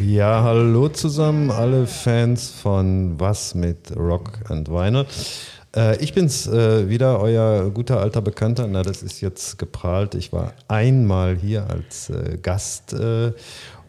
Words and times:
Ja, 0.00 0.42
hallo 0.42 0.88
zusammen, 0.88 1.50
alle 1.50 1.86
Fans 1.86 2.50
von 2.50 3.18
Was 3.18 3.54
mit 3.54 3.96
Rock 3.96 4.38
and 4.48 4.68
Vinyl. 4.68 5.06
Äh, 5.74 6.02
ich 6.02 6.14
bin's 6.14 6.46
äh, 6.46 6.88
wieder, 6.88 7.20
euer 7.20 7.70
guter 7.70 8.00
alter 8.00 8.22
Bekannter. 8.22 8.66
Na, 8.68 8.82
das 8.82 9.02
ist 9.02 9.20
jetzt 9.20 9.58
geprahlt. 9.58 10.14
Ich 10.14 10.32
war 10.32 10.52
einmal 10.68 11.36
hier 11.36 11.68
als 11.68 12.10
äh, 12.10 12.38
Gast 12.40 12.92
äh, 12.92 13.32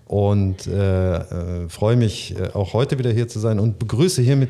und 0.06 0.68
äh, 0.68 1.16
äh, 1.16 1.70
freue 1.70 1.96
mich 1.96 2.36
auch 2.54 2.74
heute 2.74 3.00
wieder 3.00 3.12
hier 3.12 3.28
zu 3.28 3.40
sein 3.40 3.60
und 3.60 3.80
begrüße 3.80 4.22
hiermit 4.22 4.50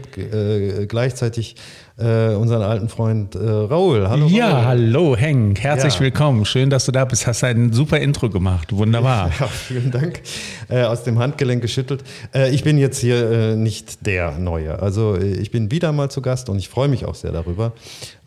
gleichzeitig 0.87 1.55
unseren 1.97 2.61
alten 2.61 2.89
Freund 2.89 3.37
Raul. 3.37 4.09
Hallo. 4.09 4.27
Ja, 4.27 4.49
Raul. 4.49 4.65
hallo 4.65 5.15
Henk, 5.15 5.61
herzlich 5.61 5.93
ja. 5.93 6.01
willkommen. 6.01 6.43
Schön, 6.43 6.69
dass 6.69 6.85
du 6.85 6.91
da 6.91 7.05
bist. 7.05 7.25
Hast 7.25 7.45
ein 7.45 7.71
super 7.71 7.99
Intro 7.99 8.29
gemacht. 8.29 8.75
Wunderbar. 8.75 9.31
Ja, 9.39 9.47
vielen 9.47 9.91
Dank. 9.91 10.21
aus 10.69 11.03
dem 11.03 11.19
Handgelenk 11.19 11.61
geschüttelt. 11.61 12.03
ich 12.51 12.65
bin 12.65 12.77
jetzt 12.77 12.99
hier 12.99 13.55
nicht 13.55 14.05
der 14.05 14.37
Neue. 14.37 14.81
Also 14.81 15.15
ich 15.15 15.51
bin 15.51 15.71
wieder 15.71 15.93
mal 15.93 16.11
zu 16.11 16.21
Gast 16.21 16.49
und 16.49 16.57
ich 16.57 16.67
freue 16.67 16.89
mich 16.89 17.05
auch 17.05 17.15
sehr 17.15 17.31
darüber. 17.31 17.71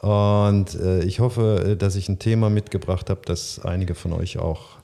Und 0.01 0.79
ich 1.05 1.21
hoffe, 1.21 1.77
dass 1.79 1.95
ich 1.95 2.09
ein 2.09 2.19
Thema 2.19 2.49
mitgebracht 2.49 3.10
habe, 3.10 3.21
das 3.27 3.60
einige 3.63 3.95
von 3.95 4.15
euch 4.15 4.38
auch 4.38 4.77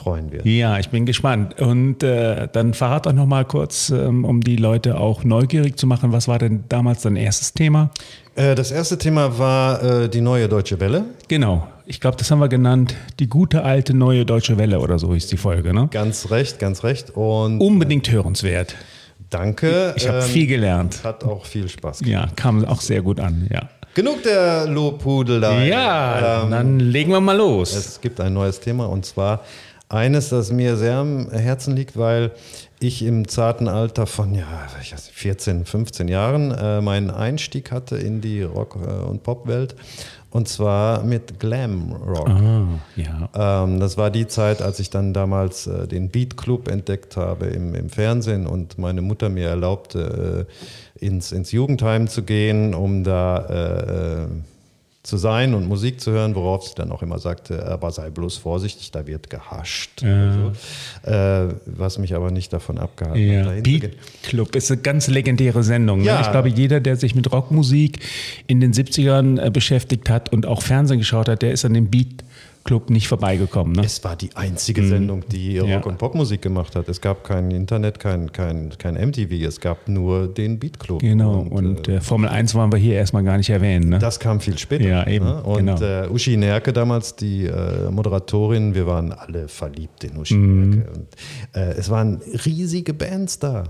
freuen 0.00 0.32
wird. 0.32 0.44
Ja, 0.44 0.78
ich 0.78 0.88
bin 0.88 1.06
gespannt. 1.06 1.60
Und 1.60 2.02
äh, 2.02 2.48
dann 2.52 2.74
verrat 2.74 3.06
doch 3.06 3.12
noch 3.12 3.26
mal 3.26 3.44
kurz, 3.44 3.90
ähm, 3.90 4.24
um 4.24 4.40
die 4.40 4.56
Leute 4.56 4.98
auch 4.98 5.22
neugierig 5.24 5.76
zu 5.78 5.86
machen, 5.86 6.12
was 6.12 6.26
war 6.26 6.38
denn 6.38 6.64
damals 6.68 7.02
dein 7.02 7.16
erstes 7.16 7.52
Thema? 7.52 7.90
Äh, 8.34 8.54
das 8.54 8.70
erste 8.70 8.98
Thema 8.98 9.38
war 9.38 9.82
äh, 9.82 10.08
die 10.08 10.20
neue 10.20 10.48
Deutsche 10.48 10.80
Welle. 10.80 11.04
Genau. 11.28 11.66
Ich 11.86 12.00
glaube, 12.00 12.16
das 12.16 12.30
haben 12.30 12.38
wir 12.38 12.48
genannt, 12.48 12.94
die 13.18 13.28
gute 13.28 13.62
alte 13.62 13.94
neue 13.94 14.24
Deutsche 14.24 14.58
Welle 14.58 14.80
oder 14.80 14.98
so 14.98 15.12
ist 15.12 15.30
die 15.32 15.36
Folge, 15.36 15.74
ne? 15.74 15.88
Ganz 15.90 16.30
recht, 16.30 16.58
ganz 16.58 16.84
recht. 16.84 17.10
Und 17.10 17.60
Unbedingt 17.60 18.10
hörenswert. 18.10 18.74
Danke. 19.28 19.92
Ich, 19.96 20.02
ich 20.02 20.08
habe 20.08 20.18
ähm, 20.18 20.24
viel 20.24 20.46
gelernt. 20.46 21.04
Hat 21.04 21.24
auch 21.24 21.44
viel 21.44 21.68
Spaß 21.68 22.00
gemacht. 22.00 22.28
Ja, 22.28 22.28
kam 22.34 22.64
auch 22.64 22.80
sehr 22.80 23.02
gut 23.02 23.20
an, 23.20 23.48
ja. 23.52 23.68
Genug 23.94 24.22
der 24.22 24.66
Lobhudel 24.66 25.40
da. 25.40 25.62
Ja, 25.64 26.44
ähm, 26.44 26.50
dann 26.50 26.78
legen 26.78 27.10
wir 27.10 27.20
mal 27.20 27.36
los. 27.36 27.74
Es 27.74 28.00
gibt 28.00 28.20
ein 28.20 28.32
neues 28.32 28.60
Thema 28.60 28.88
und 28.88 29.04
zwar 29.04 29.40
eines, 29.90 30.28
das 30.28 30.52
mir 30.52 30.76
sehr 30.76 30.96
am 30.96 31.30
Herzen 31.30 31.74
liegt, 31.74 31.96
weil 31.98 32.30
ich 32.78 33.02
im 33.02 33.28
zarten 33.28 33.68
Alter 33.68 34.06
von 34.06 34.34
ja, 34.34 34.46
14, 35.12 35.66
15 35.66 36.08
Jahren 36.08 36.52
äh, 36.52 36.80
meinen 36.80 37.10
Einstieg 37.10 37.72
hatte 37.72 37.96
in 37.96 38.20
die 38.20 38.42
Rock- 38.42 38.78
äh, 38.86 39.04
und 39.04 39.22
Popwelt. 39.22 39.74
Und 40.30 40.48
zwar 40.48 41.02
mit 41.02 41.40
Glam 41.40 41.92
Rock. 41.92 42.28
Ah, 42.28 42.68
ja. 42.94 43.64
Ähm, 43.64 43.80
das 43.80 43.98
war 43.98 44.12
die 44.12 44.28
Zeit, 44.28 44.62
als 44.62 44.78
ich 44.78 44.88
dann 44.88 45.12
damals 45.12 45.66
äh, 45.66 45.88
den 45.88 46.08
Beat 46.08 46.36
Club 46.36 46.68
entdeckt 46.68 47.16
habe 47.16 47.46
im, 47.46 47.74
im, 47.74 47.90
Fernsehen 47.90 48.46
und 48.46 48.78
meine 48.78 49.02
Mutter 49.02 49.28
mir 49.28 49.48
erlaubte, 49.48 50.46
äh, 51.00 51.04
ins, 51.04 51.32
ins 51.32 51.50
Jugendheim 51.50 52.06
zu 52.06 52.22
gehen, 52.22 52.74
um 52.74 53.02
da 53.02 53.38
äh, 53.38 54.22
äh 54.22 54.28
zu 55.10 55.16
sein 55.16 55.54
und 55.54 55.66
Musik 55.66 56.00
zu 56.00 56.12
hören, 56.12 56.36
worauf 56.36 56.66
sie 56.68 56.74
dann 56.76 56.92
auch 56.92 57.02
immer 57.02 57.18
sagte, 57.18 57.66
aber 57.66 57.90
sei 57.90 58.10
bloß 58.10 58.36
vorsichtig, 58.36 58.92
da 58.92 59.06
wird 59.08 59.28
gehascht. 59.28 60.02
Ja. 60.02 60.32
So. 60.32 61.10
Äh, 61.10 61.54
was 61.66 61.98
mich 61.98 62.14
aber 62.14 62.30
nicht 62.30 62.52
davon 62.52 62.78
abgehalten 62.78 63.20
ja. 63.20 63.44
hat. 63.44 63.62
Beat 63.64 63.90
Club 64.22 64.54
ist 64.54 64.70
eine 64.70 64.80
ganz 64.80 65.08
legendäre 65.08 65.64
Sendung. 65.64 65.98
Ne? 65.98 66.06
Ja. 66.06 66.20
Ich 66.20 66.30
glaube, 66.30 66.48
jeder, 66.48 66.78
der 66.78 66.96
sich 66.96 67.16
mit 67.16 67.30
Rockmusik 67.32 67.98
in 68.46 68.60
den 68.60 68.72
70ern 68.72 69.44
äh, 69.44 69.50
beschäftigt 69.50 70.08
hat 70.08 70.32
und 70.32 70.46
auch 70.46 70.62
Fernsehen 70.62 70.98
geschaut 70.98 71.28
hat, 71.28 71.42
der 71.42 71.50
ist 71.52 71.64
an 71.64 71.74
dem 71.74 71.90
Beat 71.90 72.22
Club 72.64 72.90
nicht 72.90 73.08
vorbeigekommen. 73.08 73.72
Ne? 73.72 73.84
Es 73.84 74.02
war 74.04 74.16
die 74.16 74.30
einzige 74.34 74.82
mhm. 74.82 74.88
Sendung, 74.88 75.24
die 75.28 75.58
Rock- 75.58 75.68
ja. 75.68 75.80
und 75.80 75.98
Popmusik 75.98 76.42
gemacht 76.42 76.76
hat. 76.76 76.88
Es 76.88 77.00
gab 77.00 77.24
kein 77.24 77.50
Internet, 77.50 77.98
kein, 77.98 78.32
kein, 78.32 78.70
kein 78.76 78.94
MTV, 78.94 79.32
es 79.46 79.60
gab 79.60 79.88
nur 79.88 80.28
den 80.28 80.58
Beat 80.58 80.78
Club. 80.78 81.00
Genau, 81.00 81.40
und, 81.40 81.66
und 81.66 81.88
äh, 81.88 82.00
Formel 82.00 82.28
1 82.28 82.54
wollen 82.54 82.72
wir 82.72 82.78
hier 82.78 82.94
erstmal 82.94 83.24
gar 83.24 83.36
nicht 83.36 83.50
erwähnen. 83.50 83.88
Ne? 83.88 83.98
Das 83.98 84.20
kam 84.20 84.40
viel 84.40 84.58
später. 84.58 84.84
Ja, 84.84 85.06
eben. 85.06 85.24
Ne? 85.24 85.42
Und 85.42 85.66
genau. 85.66 85.80
äh, 85.80 86.08
Uschi 86.08 86.36
Nerke 86.36 86.72
damals, 86.72 87.16
die 87.16 87.46
äh, 87.46 87.90
Moderatorin, 87.90 88.74
wir 88.74 88.86
waren 88.86 89.12
alle 89.12 89.48
verliebt 89.48 90.04
in 90.04 90.16
Uschi 90.18 90.34
mhm. 90.34 90.70
Nerke. 90.70 90.90
Und, 90.90 91.06
äh, 91.54 91.72
es 91.72 91.88
waren 91.90 92.20
riesige 92.44 92.94
Bands 92.94 93.38
da. 93.38 93.64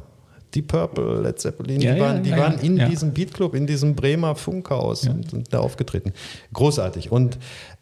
Die 0.54 0.62
Purple, 0.62 1.22
Led 1.22 1.38
Zeppelin, 1.38 1.80
ja, 1.80 1.94
die 1.94 2.00
waren, 2.00 2.22
die 2.22 2.30
ja, 2.30 2.38
waren 2.38 2.58
in 2.58 2.76
diesem 2.88 3.12
Beat 3.12 3.32
Club, 3.32 3.54
in 3.54 3.66
diesem 3.66 3.94
Bremer 3.94 4.34
Funkhaus 4.34 5.06
und, 5.06 5.32
und 5.32 5.52
da 5.52 5.60
aufgetreten. 5.60 6.12
Großartig. 6.52 7.12
Und 7.12 7.38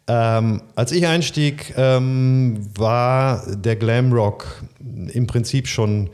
ähm, 0.07 0.63
als 0.75 0.91
ich 0.91 1.05
einstieg, 1.05 1.73
ähm, 1.77 2.67
war 2.75 3.43
der 3.55 3.75
Glamrock 3.75 4.63
im 4.79 5.27
Prinzip 5.27 5.67
schon, 5.67 6.09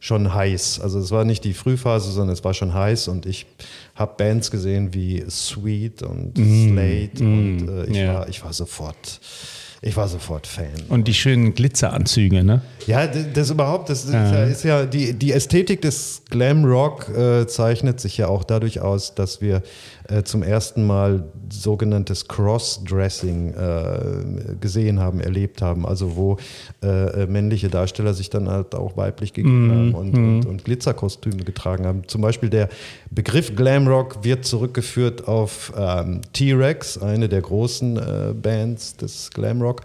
schon 0.00 0.34
heiß. 0.34 0.80
Also 0.80 0.98
es 0.98 1.12
war 1.12 1.24
nicht 1.24 1.44
die 1.44 1.54
Frühphase, 1.54 2.10
sondern 2.10 2.34
es 2.34 2.42
war 2.42 2.54
schon 2.54 2.74
heiß 2.74 3.06
und 3.08 3.24
ich 3.24 3.46
habe 3.94 4.14
Bands 4.16 4.50
gesehen 4.50 4.94
wie 4.94 5.24
Sweet 5.30 6.02
und 6.02 6.36
mm, 6.36 6.70
Slate 6.70 7.24
mm, 7.24 7.26
und 7.26 7.68
äh, 7.68 7.84
ich, 7.86 7.96
ja. 7.96 8.14
war, 8.14 8.28
ich 8.28 8.44
war 8.44 8.52
sofort 8.52 9.20
ich 9.82 9.96
war 9.96 10.08
sofort 10.08 10.46
Fan. 10.46 10.66
Und 10.88 11.06
die 11.08 11.14
schönen 11.14 11.54
Glitzeranzüge, 11.54 12.42
ne? 12.44 12.62
Ja, 12.86 13.06
das 13.06 13.50
überhaupt, 13.50 13.90
das 13.90 14.04
ist 14.04 14.12
ja, 14.12 14.44
ist 14.44 14.64
ja 14.64 14.86
die, 14.86 15.12
die 15.12 15.32
Ästhetik 15.32 15.82
des 15.82 16.22
Glam 16.30 16.64
Rock 16.64 17.08
äh, 17.08 17.46
zeichnet 17.46 18.00
sich 18.00 18.16
ja 18.16 18.28
auch 18.28 18.44
dadurch 18.44 18.80
aus, 18.80 19.14
dass 19.14 19.40
wir 19.40 19.62
äh, 20.08 20.22
zum 20.22 20.42
ersten 20.42 20.86
Mal 20.86 21.24
sogenanntes 21.50 22.28
Cross-Dressing 22.28 23.54
äh, 23.54 24.56
gesehen 24.60 25.00
haben, 25.00 25.20
erlebt 25.20 25.62
haben. 25.62 25.86
Also 25.86 26.16
wo 26.16 26.36
äh, 26.82 27.22
äh, 27.22 27.26
männliche 27.26 27.68
Darsteller 27.68 28.14
sich 28.14 28.30
dann 28.30 28.48
halt 28.48 28.74
auch 28.74 28.96
weiblich 28.96 29.32
gegeben 29.32 29.66
mm, 29.66 29.70
haben 29.70 29.94
und, 29.94 30.12
mm. 30.12 30.16
und, 30.16 30.46
und, 30.46 30.64
Glitzerkostüme 30.64 31.44
getragen 31.44 31.86
haben. 31.86 32.02
Zum 32.06 32.20
Beispiel 32.20 32.50
der 32.50 32.68
Begriff 33.10 33.54
Glam 33.54 33.88
Rock 33.88 34.24
wird 34.24 34.44
zurückgeführt 34.44 35.26
auf 35.26 35.72
ähm, 35.76 36.20
T-Rex, 36.32 36.98
eine 36.98 37.28
der 37.28 37.42
großen 37.42 37.96
äh, 37.96 38.34
Bands 38.34 38.96
des 38.96 39.30
Glam 39.30 39.62
Rock. 39.62 39.82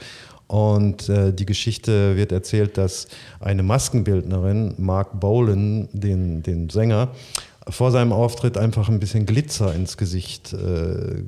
Und 0.52 1.08
äh, 1.08 1.32
die 1.32 1.46
Geschichte 1.46 2.18
wird 2.18 2.34
erzählt, 2.34 2.78
dass 2.78 3.08
eine 3.40 3.64
Maskenbildnerin, 3.64 4.74
Mark 4.78 5.18
Bolan, 5.18 5.88
den, 5.94 6.44
den 6.44 6.70
Sänger, 6.70 7.12
vor 7.70 7.92
seinem 7.92 8.12
Auftritt 8.12 8.58
einfach 8.58 8.90
ein 8.90 9.00
bisschen 9.00 9.26
Glitzer 9.26 9.74
ins 9.74 9.98
Gesicht 9.98 10.54
äh, 10.54 11.24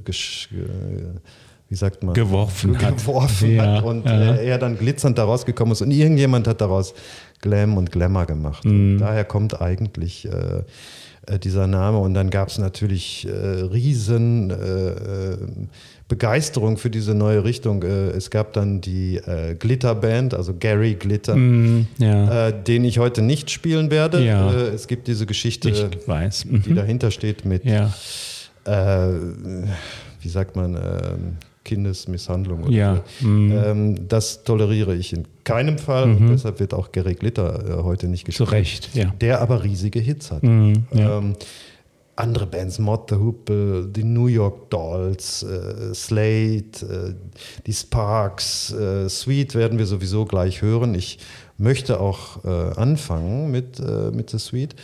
wie 1.70 1.76
sagt 1.76 2.04
man? 2.04 2.14
Geworfen 2.14 2.80
hat. 2.82 2.98
Geworfen 2.98 3.56
ja, 3.56 3.78
hat 3.78 3.84
und 3.84 4.06
ja. 4.06 4.36
er 4.36 4.58
dann 4.58 4.78
glitzernd 4.78 5.18
daraus 5.18 5.46
gekommen 5.46 5.72
ist 5.72 5.82
und 5.82 5.92
irgendjemand 5.92 6.48
hat 6.48 6.62
daraus 6.62 6.94
Glam 7.42 7.78
und 7.78 7.92
Glamour 7.92 8.26
gemacht. 8.26 8.64
Mhm. 8.66 9.00
daher 9.00 9.26
kommt 9.26 9.62
eigentlich 9.62 10.26
äh, 10.26 10.64
äh, 11.26 11.40
dieser 11.40 11.68
Name 11.68 12.00
und 12.00 12.14
dann 12.14 12.30
gab 12.30 12.50
es 12.50 12.58
natürlich 12.58 13.28
äh, 13.28 13.32
riesen 13.32 14.50
äh, 14.50 14.54
äh, 14.56 15.38
Begeisterung 16.10 16.78
für 16.78 16.90
diese 16.90 17.16
neue 17.16 17.44
Richtung. 17.44 17.84
Äh, 17.84 18.10
es 18.10 18.30
gab 18.30 18.54
dann 18.54 18.82
die 18.82 19.18
äh, 19.18 19.56
Glitter-Band, 19.56 20.34
also 20.34 20.54
Gary 20.54 20.96
Glitter, 20.96 21.36
mm, 21.36 21.88
ja. 21.98 22.48
äh, 22.48 22.64
den 22.64 22.84
ich 22.84 23.00
heute 23.00 23.22
nicht 23.22 23.52
spielen 23.52 23.90
werde. 23.90 24.24
Ja. 24.24 24.52
Äh, 24.52 24.70
es 24.70 24.88
gibt 24.88 25.08
diese 25.08 25.26
Geschichte, 25.26 25.70
mhm. 26.08 26.62
die 26.64 26.74
dahinter 26.74 27.10
steht 27.10 27.46
mit, 27.46 27.64
ja. 27.64 27.94
Äh, 28.66 29.14
wie 30.22 30.30
sagt 30.30 30.56
man, 30.56 30.78
Kindesmisshandlung. 31.64 32.70
ja. 32.70 33.04
So. 33.22 33.28
Mm. 33.28 33.52
Ähm, 33.52 34.08
das 34.08 34.44
toleriere 34.44 34.96
ich 34.96 35.14
in 35.14 35.26
keinem 35.44 35.78
Fall 35.78 36.08
mhm. 36.08 36.30
deshalb 36.30 36.60
wird 36.60 36.74
auch 36.74 36.92
Gary 36.92 37.16
Glitter 37.16 37.80
äh, 37.80 37.84
heute 37.84 38.08
nicht 38.08 38.26
gespielt. 38.26 38.50
Zu 38.50 38.54
Recht, 38.54 38.90
ja. 38.94 39.14
Der 39.22 39.42
aber 39.42 39.64
riesige 39.64 40.00
Hits 40.00 40.32
hat. 40.32 40.44
Mm, 40.44 40.74
ja. 40.94 41.18
ähm, 41.18 41.36
andere 42.16 42.46
Bands, 42.46 42.80
Mod 42.80 43.10
the 43.10 43.16
Hoople, 43.16 43.88
die 43.88 44.04
New 44.04 44.28
York 44.28 44.70
Dolls, 44.70 45.44
äh, 45.44 45.94
Slate, 45.94 46.86
äh, 46.86 47.14
die 47.66 47.74
Sparks, 47.74 48.72
äh, 48.72 49.10
Sweet 49.10 49.56
werden 49.56 49.80
wir 49.80 49.88
sowieso 49.88 50.26
gleich 50.26 50.62
hören. 50.62 50.94
Ich 50.94 51.18
möchte 51.58 52.00
auch 52.00 52.44
äh, 52.46 52.50
anfangen 52.50 53.52
mit, 53.52 53.80
mit 54.14 54.30
The 54.30 54.40
Sweet, 54.40 54.76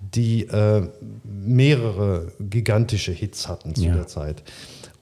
die 0.00 0.46
mehrere 1.24 2.32
gigantische 2.38 3.12
Hits 3.12 3.48
hatten 3.48 3.74
zu 3.74 3.84
ja. 3.84 3.94
der 3.94 4.06
Zeit. 4.06 4.42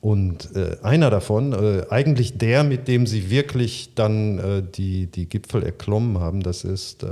Und 0.00 0.48
einer 0.82 1.10
davon, 1.10 1.54
eigentlich 1.90 2.38
der, 2.38 2.64
mit 2.64 2.88
dem 2.88 3.06
sie 3.06 3.30
wirklich 3.30 3.90
dann 3.94 4.66
die, 4.74 5.06
die 5.08 5.28
Gipfel 5.28 5.62
erklommen 5.62 6.20
haben, 6.20 6.42
das 6.42 6.64
ist 6.64 7.04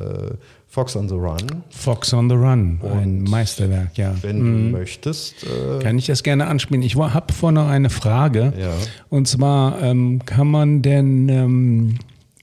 Fox 0.70 0.94
on 0.96 1.08
the 1.08 1.14
Run. 1.14 1.38
Fox 1.70 2.12
on 2.12 2.28
the 2.28 2.36
Run, 2.36 2.78
Und 2.82 2.92
ein 2.92 3.22
Meisterwerk, 3.22 3.96
ja. 3.96 4.14
Wenn 4.20 4.38
mhm. 4.38 4.72
du 4.72 4.78
möchtest. 4.78 5.44
Äh 5.44 5.82
kann 5.82 5.96
ich 5.96 6.06
das 6.06 6.22
gerne 6.22 6.46
anspielen. 6.46 6.82
Ich 6.82 6.94
habe 6.94 7.32
vorne 7.32 7.64
eine 7.64 7.88
Frage. 7.88 8.52
Ja. 8.58 8.74
Und 9.08 9.26
zwar, 9.26 9.80
ähm, 9.82 10.24
kann 10.26 10.46
man 10.46 10.82
denn 10.82 11.28
ähm, 11.30 11.98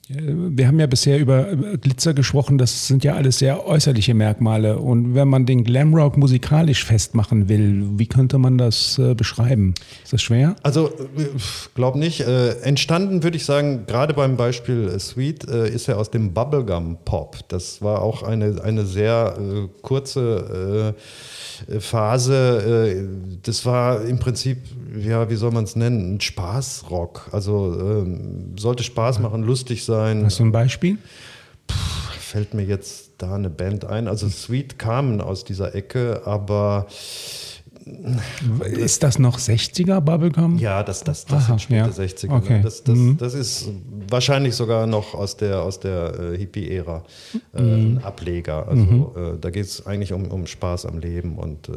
Wir 0.07 0.67
haben 0.67 0.79
ja 0.79 0.85
bisher 0.85 1.17
über 1.17 1.55
Glitzer 1.77 2.13
gesprochen, 2.13 2.59
das 2.59 2.87
sind 2.87 3.03
ja 3.03 3.15
alles 3.15 3.39
sehr 3.39 3.65
äußerliche 3.65 4.13
Merkmale. 4.13 4.77
Und 4.77 5.15
wenn 5.15 5.27
man 5.27 5.47
den 5.47 5.63
Glamrock 5.63 6.15
musikalisch 6.15 6.85
festmachen 6.85 7.49
will, 7.49 7.87
wie 7.97 8.05
könnte 8.05 8.37
man 8.37 8.59
das 8.59 8.99
äh, 8.99 9.15
beschreiben? 9.15 9.73
Ist 10.03 10.13
das 10.13 10.21
schwer? 10.21 10.55
Also, 10.61 10.89
äh, 10.89 11.25
glaub 11.73 11.95
nicht. 11.95 12.21
Äh, 12.21 12.51
entstanden 12.59 13.23
würde 13.23 13.37
ich 13.37 13.45
sagen, 13.45 13.85
gerade 13.87 14.13
beim 14.13 14.37
Beispiel 14.37 14.89
äh, 14.89 14.99
Sweet 14.99 15.49
äh, 15.49 15.69
ist 15.69 15.87
er 15.87 15.97
aus 15.97 16.11
dem 16.11 16.33
Bubblegum 16.33 16.99
Pop. 17.03 17.39
Das 17.47 17.81
war 17.81 18.03
auch 18.03 18.21
eine, 18.21 18.61
eine 18.63 18.85
sehr 18.85 19.35
äh, 19.39 19.67
kurze 19.81 20.93
Phase. 21.79 23.07
das 23.43 23.65
war 23.65 24.03
im 24.03 24.19
Prinzip, 24.19 24.57
ja, 24.97 25.29
wie 25.29 25.35
soll 25.35 25.51
man 25.51 25.63
es 25.63 25.75
nennen, 25.75 26.15
ein 26.15 26.21
Spaßrock. 26.21 27.29
Also 27.31 27.77
ähm, 27.79 28.55
sollte 28.57 28.83
Spaß 28.83 29.19
machen, 29.19 29.43
lustig 29.43 29.85
sein. 29.85 30.25
Hast 30.25 30.39
du 30.39 30.43
ein 30.43 30.51
Beispiel? 30.51 30.97
Puh, 31.67 31.75
fällt 32.19 32.53
mir 32.53 32.63
jetzt 32.63 33.11
da 33.17 33.35
eine 33.35 33.49
Band 33.49 33.85
ein. 33.85 34.07
Also 34.07 34.27
Sweet 34.29 34.79
kamen 34.79 35.21
aus 35.21 35.43
dieser 35.43 35.75
Ecke, 35.75 36.21
aber 36.25 36.87
ist 38.65 39.03
das 39.03 39.19
noch 39.19 39.37
60er 39.37 40.01
Bubblegum? 40.01 40.57
Ja, 40.57 40.81
das, 40.81 41.03
das, 41.03 41.25
das 41.25 41.33
Aha, 41.33 41.45
sind 41.45 41.61
späte 41.61 41.89
ja. 41.89 42.05
60er. 42.05 42.27
Ne? 42.27 42.33
Okay. 42.35 42.61
Das, 42.63 42.83
das, 42.83 42.97
mhm. 42.97 43.17
das 43.17 43.33
ist 43.35 43.69
wahrscheinlich 44.09 44.55
sogar 44.55 44.87
noch 44.87 45.13
aus 45.13 45.37
der, 45.37 45.61
aus 45.61 45.79
der 45.79 46.19
äh, 46.19 46.37
Hippie-Ära 46.37 47.03
äh, 47.53 47.61
mhm. 47.61 47.97
ein 47.97 48.03
Ableger. 48.03 48.67
Also 48.67 48.83
mhm. 48.83 49.35
äh, 49.35 49.37
da 49.39 49.51
geht 49.51 49.65
es 49.65 49.85
eigentlich 49.85 50.13
um, 50.13 50.31
um 50.31 50.47
Spaß 50.47 50.87
am 50.87 50.97
Leben 50.97 51.37
und 51.37 51.69
äh, 51.69 51.73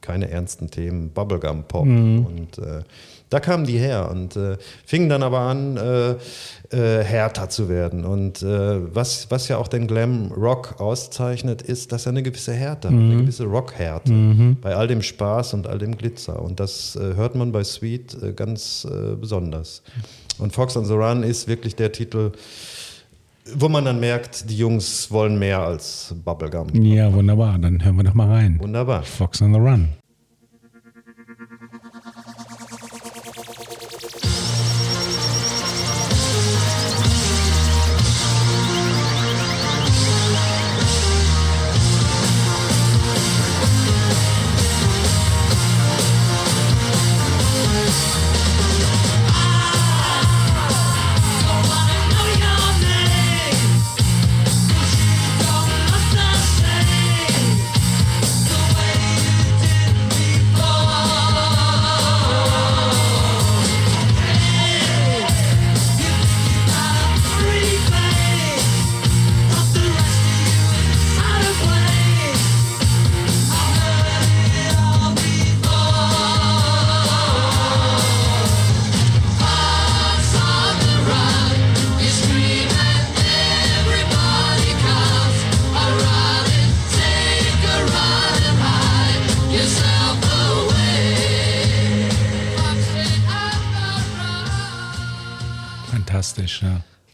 keine 0.00 0.30
ernsten 0.30 0.68
Themen. 0.70 1.10
Bubblegum-Pop 1.10 1.84
mhm. 1.84 2.26
und 2.26 2.58
äh, 2.58 2.82
da 3.30 3.40
kamen 3.40 3.66
die 3.66 3.78
her 3.78 4.08
und 4.10 4.36
äh, 4.36 4.56
fingen 4.84 5.08
dann 5.08 5.22
aber 5.22 5.40
an, 5.40 5.76
äh, 6.72 6.86
äh, 7.00 7.04
härter 7.04 7.48
zu 7.48 7.68
werden. 7.68 8.04
Und 8.04 8.42
äh, 8.42 8.94
was, 8.94 9.30
was 9.30 9.48
ja 9.48 9.58
auch 9.58 9.68
den 9.68 9.86
Glam 9.86 10.32
Rock 10.32 10.80
auszeichnet, 10.80 11.62
ist, 11.62 11.92
dass 11.92 12.06
er 12.06 12.10
eine 12.10 12.22
gewisse 12.22 12.52
Härte 12.52 12.90
mhm. 12.90 13.10
eine 13.10 13.20
gewisse 13.22 13.44
Rockhärte 13.44 14.12
mhm. 14.12 14.56
bei 14.60 14.74
all 14.74 14.88
dem 14.88 15.02
Spaß 15.02 15.54
und 15.54 15.66
all 15.66 15.78
dem 15.78 15.96
Glitzer. 15.96 16.42
Und 16.42 16.60
das 16.60 16.96
äh, 16.96 17.14
hört 17.14 17.34
man 17.34 17.52
bei 17.52 17.64
Sweet 17.64 18.16
äh, 18.22 18.32
ganz 18.32 18.86
besonders. 19.20 19.82
Und 20.38 20.52
Fox 20.52 20.76
on 20.76 20.84
the 20.84 20.92
Run 20.92 21.22
ist 21.22 21.48
wirklich 21.48 21.76
der 21.76 21.92
Titel, 21.92 22.32
wo 23.54 23.68
man 23.68 23.84
dann 23.84 24.00
merkt, 24.00 24.50
die 24.50 24.56
Jungs 24.56 25.10
wollen 25.10 25.38
mehr 25.38 25.60
als 25.60 26.14
Bubblegum. 26.24 26.68
Ja, 26.82 27.12
wunderbar. 27.12 27.58
Dann 27.58 27.84
hören 27.84 27.96
wir 27.96 28.04
doch 28.04 28.14
mal 28.14 28.28
rein. 28.28 28.58
Wunderbar. 28.60 29.02
Fox 29.02 29.40
on 29.40 29.52
the 29.52 29.60
Run. 29.60 29.88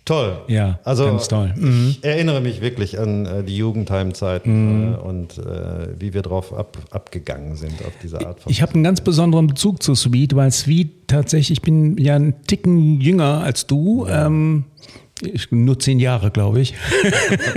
Toll. 0.05 0.41
Ja, 0.49 0.81
also, 0.83 1.05
ganz 1.05 1.29
toll. 1.29 1.55
Mhm. 1.57 1.91
Ich 1.91 2.05
erinnere 2.05 2.41
mich 2.41 2.61
wirklich 2.61 2.99
an 2.99 3.25
äh, 3.25 3.45
die 3.45 3.57
Jugendheimzeiten 3.57 4.89
mhm. 4.89 4.95
äh, 4.95 4.97
und 4.97 5.39
äh, 5.39 5.89
wie 5.97 6.13
wir 6.13 6.23
drauf 6.23 6.53
ab, 6.53 6.77
abgegangen 6.91 7.55
sind 7.55 7.75
auf 7.87 7.93
diese 8.03 8.27
Art 8.27 8.41
von. 8.41 8.51
Ich 8.51 8.63
habe 8.63 8.75
einen 8.75 8.83
ganz 8.83 9.01
besonderen 9.01 9.47
Bezug 9.47 9.81
zu 9.81 9.95
Sweet, 9.95 10.35
weil 10.35 10.51
Sweet 10.51 11.07
tatsächlich, 11.07 11.59
ich 11.59 11.63
bin 11.63 11.99
ja 11.99 12.17
einen 12.17 12.43
Ticken 12.47 13.01
jünger 13.01 13.43
als 13.45 13.69
du. 13.69 14.07
Ja. 14.09 14.27
Ähm, 14.27 14.65
nur 15.51 15.79
zehn 15.79 16.01
Jahre, 16.01 16.31
glaube 16.31 16.61
ich. 16.61 16.75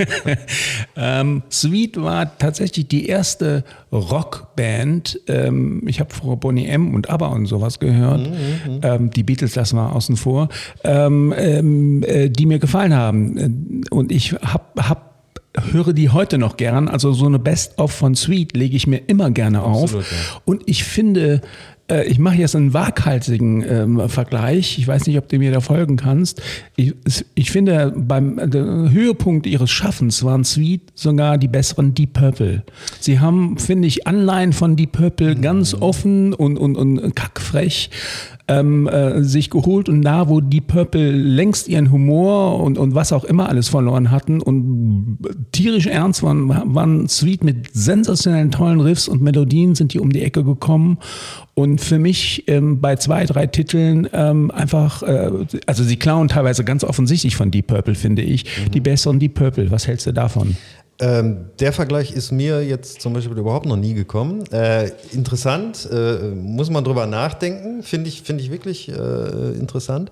ähm, 0.96 1.42
Sweet 1.50 2.00
war 2.00 2.38
tatsächlich 2.38 2.88
die 2.88 3.06
erste 3.06 3.64
Rockband. 3.92 5.20
Ähm, 5.28 5.82
ich 5.86 6.00
habe 6.00 6.12
vor 6.12 6.38
Bonnie 6.38 6.66
M 6.66 6.94
und 6.94 7.10
ABBA 7.10 7.26
und 7.28 7.46
sowas 7.46 7.78
gehört. 7.78 8.28
Mhm, 8.28 8.74
mhm. 8.74 8.80
ähm, 8.82 9.10
die 9.10 9.22
Beatles 9.22 9.54
lassen 9.54 9.76
wir 9.76 9.94
außen 9.94 10.16
vor, 10.16 10.48
ähm, 10.84 11.34
ähm, 11.36 12.02
äh, 12.02 12.28
die 12.28 12.46
mir 12.46 12.58
gefallen 12.58 12.94
haben. 12.94 13.84
Und 13.90 14.12
ich 14.12 14.32
habe 14.32 14.88
hab 14.88 15.16
höre 15.72 15.92
die 15.92 16.10
heute 16.10 16.38
noch 16.38 16.56
gern. 16.56 16.88
Also 16.88 17.12
so 17.12 17.26
eine 17.26 17.38
Best-of 17.38 17.92
von 17.92 18.14
Sweet 18.14 18.56
lege 18.56 18.76
ich 18.76 18.86
mir 18.86 18.98
immer 19.06 19.30
gerne 19.30 19.62
auf. 19.62 19.94
Absolut, 19.94 20.04
ja. 20.10 20.40
Und 20.44 20.62
ich 20.66 20.84
finde, 20.84 21.40
äh, 21.90 22.06
ich 22.06 22.18
mache 22.18 22.36
jetzt 22.36 22.56
einen 22.56 22.74
waghalsigen 22.74 23.64
ähm, 23.68 24.08
Vergleich. 24.08 24.78
Ich 24.78 24.86
weiß 24.86 25.06
nicht, 25.06 25.18
ob 25.18 25.28
du 25.28 25.38
mir 25.38 25.52
da 25.52 25.60
folgen 25.60 25.96
kannst. 25.96 26.42
Ich, 26.76 26.94
ich 27.34 27.50
finde, 27.50 27.92
beim 27.96 28.38
Höhepunkt 28.38 29.46
ihres 29.46 29.70
Schaffens 29.70 30.24
waren 30.24 30.44
Sweet 30.44 30.82
sogar 30.94 31.38
die 31.38 31.48
besseren 31.48 31.94
Deep 31.94 32.14
Purple. 32.14 32.62
Sie 33.00 33.20
haben, 33.20 33.58
finde 33.58 33.88
ich, 33.88 34.06
Anleihen 34.06 34.52
von 34.52 34.76
Deep 34.76 34.92
Purple 34.92 35.36
ganz 35.36 35.74
mhm. 35.74 35.82
offen 35.82 36.34
und, 36.34 36.56
und, 36.56 36.76
und 36.76 37.14
kackfrech 37.14 37.90
ähm, 38.48 38.86
äh, 38.86 39.22
sich 39.22 39.50
geholt 39.50 39.88
und 39.88 40.02
da, 40.02 40.28
wo 40.28 40.40
die 40.40 40.60
Purple 40.60 41.10
längst 41.10 41.68
ihren 41.68 41.90
Humor 41.90 42.60
und, 42.60 42.78
und 42.78 42.94
was 42.94 43.12
auch 43.12 43.24
immer 43.24 43.48
alles 43.48 43.68
verloren 43.68 44.10
hatten 44.10 44.40
und 44.40 45.18
tierisch 45.52 45.86
ernst 45.86 46.22
waren, 46.22 46.48
waren 46.48 47.08
Sweet 47.08 47.42
mit 47.42 47.68
sensationellen 47.72 48.50
tollen 48.50 48.80
Riffs 48.80 49.08
und 49.08 49.22
Melodien 49.22 49.74
sind 49.74 49.94
die 49.94 50.00
um 50.00 50.12
die 50.12 50.22
Ecke 50.22 50.44
gekommen 50.44 50.98
und 51.54 51.80
für 51.80 51.98
mich 51.98 52.44
ähm, 52.48 52.80
bei 52.80 52.96
zwei, 52.96 53.24
drei 53.24 53.46
Titeln 53.46 54.08
ähm, 54.12 54.50
einfach, 54.50 55.02
äh, 55.02 55.30
also 55.66 55.82
sie 55.82 55.96
klauen 55.96 56.28
teilweise 56.28 56.64
ganz 56.64 56.84
offensichtlich 56.84 57.34
von 57.34 57.50
Deep 57.50 57.68
Purple, 57.68 57.94
finde 57.94 58.22
ich, 58.22 58.44
mhm. 58.44 58.70
die 58.72 58.80
besseren 58.80 59.18
Deep 59.18 59.34
Purple. 59.34 59.70
Was 59.70 59.86
hältst 59.88 60.06
du 60.06 60.12
davon? 60.12 60.56
Ähm, 60.98 61.50
der 61.58 61.72
Vergleich 61.72 62.12
ist 62.12 62.32
mir 62.32 62.64
jetzt 62.64 63.02
zum 63.02 63.12
Beispiel 63.12 63.36
überhaupt 63.36 63.66
noch 63.66 63.76
nie 63.76 63.92
gekommen. 63.92 64.44
Äh, 64.50 64.90
interessant, 65.12 65.86
äh, 65.92 66.30
muss 66.34 66.70
man 66.70 66.84
drüber 66.84 67.06
nachdenken, 67.06 67.82
finde 67.82 68.08
ich, 68.08 68.22
find 68.22 68.40
ich 68.40 68.50
wirklich 68.50 68.88
äh, 68.88 68.92
interessant. 69.58 70.10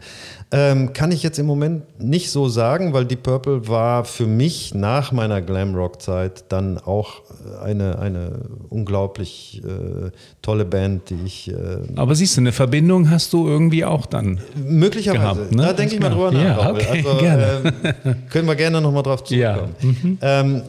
Ähm, 0.52 0.92
kann 0.92 1.10
ich 1.10 1.22
jetzt 1.22 1.38
im 1.38 1.46
Moment 1.46 1.82
nicht 1.98 2.30
so 2.30 2.48
sagen, 2.48 2.92
weil 2.92 3.06
Deep 3.06 3.22
Purple 3.22 3.66
war 3.66 4.04
für 4.04 4.26
mich 4.26 4.74
nach 4.74 5.10
meiner 5.10 5.40
Glamrock-Zeit 5.40 6.44
dann 6.50 6.78
auch 6.78 7.22
eine, 7.62 7.98
eine 7.98 8.40
unglaublich 8.68 9.62
äh, 9.64 10.10
tolle 10.42 10.64
Band, 10.66 11.08
die 11.10 11.18
ich. 11.24 11.48
Äh, 11.50 11.54
Aber 11.96 12.14
siehst 12.14 12.36
du, 12.36 12.42
eine 12.42 12.52
Verbindung 12.52 13.10
hast 13.10 13.32
du 13.32 13.48
irgendwie 13.48 13.84
auch 13.84 14.04
dann. 14.06 14.38
Möglicherweise. 14.54 15.20
Gehabt, 15.20 15.52
ne? 15.52 15.62
Da 15.62 15.72
denke 15.72 15.94
ich 15.94 16.00
mal 16.00 16.10
drüber 16.10 16.30
nach. 16.30 16.42
Ja, 16.44 16.70
okay, 16.70 17.02
also, 17.04 17.16
gerne. 17.18 17.72
Ähm, 18.04 18.14
können 18.30 18.46
wir 18.46 18.54
gerne 18.54 18.80
nochmal 18.80 19.02
drauf 19.02 19.24
zurückkommen. 19.24 19.74
Ja. 19.80 19.88
Mhm. 19.88 20.18
Ähm, 20.20 20.62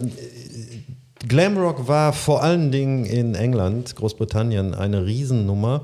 Glamrock 1.28 1.88
war 1.88 2.14
vor 2.14 2.44
allen 2.44 2.72
Dingen 2.72 3.06
in 3.06 3.36
England, 3.36 3.96
Großbritannien, 3.96 4.74
eine 4.74 5.06
Riesennummer. 5.06 5.84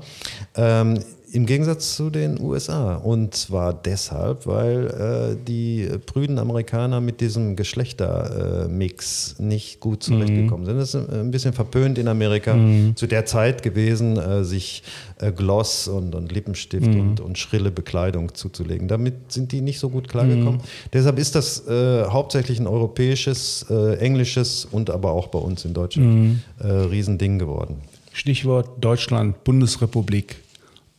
Ähm, 0.56 1.02
im 1.32 1.46
Gegensatz 1.46 1.96
zu 1.96 2.10
den 2.10 2.38
USA. 2.40 2.96
Und 2.96 3.34
zwar 3.34 3.72
deshalb, 3.72 4.46
weil 4.46 4.86
äh, 4.86 5.44
die 5.48 5.88
prüden 6.04 6.38
Amerikaner 6.38 7.00
mit 7.00 7.22
diesem 7.22 7.56
Geschlechtermix 7.56 9.36
äh, 9.38 9.42
nicht 9.42 9.80
gut 9.80 10.02
zurechtgekommen 10.02 10.64
mhm. 10.64 10.66
sind. 10.66 10.78
Das 10.78 10.94
ist 10.94 11.10
ein 11.10 11.30
bisschen 11.30 11.54
verpönt 11.54 11.96
in 11.96 12.08
Amerika 12.08 12.54
mhm. 12.54 12.94
zu 12.96 13.06
der 13.06 13.24
Zeit 13.24 13.62
gewesen, 13.62 14.18
äh, 14.18 14.44
sich 14.44 14.82
äh, 15.20 15.32
Gloss 15.32 15.88
und, 15.88 16.14
und 16.14 16.30
Lippenstift 16.32 16.86
mhm. 16.86 17.00
und, 17.00 17.20
und, 17.20 17.38
schrille 17.38 17.70
Bekleidung 17.70 18.34
zuzulegen. 18.34 18.86
Damit 18.86 19.32
sind 19.32 19.52
die 19.52 19.62
nicht 19.62 19.78
so 19.78 19.88
gut 19.88 20.08
klargekommen. 20.08 20.56
Mhm. 20.56 20.90
Deshalb 20.92 21.18
ist 21.18 21.34
das 21.34 21.66
äh, 21.66 22.04
hauptsächlich 22.04 22.60
ein 22.60 22.66
europäisches, 22.66 23.64
äh, 23.70 23.96
englisches 23.96 24.66
und 24.70 24.90
aber 24.90 25.12
auch 25.12 25.28
bei 25.28 25.38
uns 25.38 25.64
in 25.64 25.72
Deutschland 25.72 26.12
mhm. 26.14 26.40
Riesending 26.62 27.38
geworden. 27.38 27.76
Stichwort 28.12 28.68
Deutschland, 28.84 29.42
Bundesrepublik. 29.44 30.36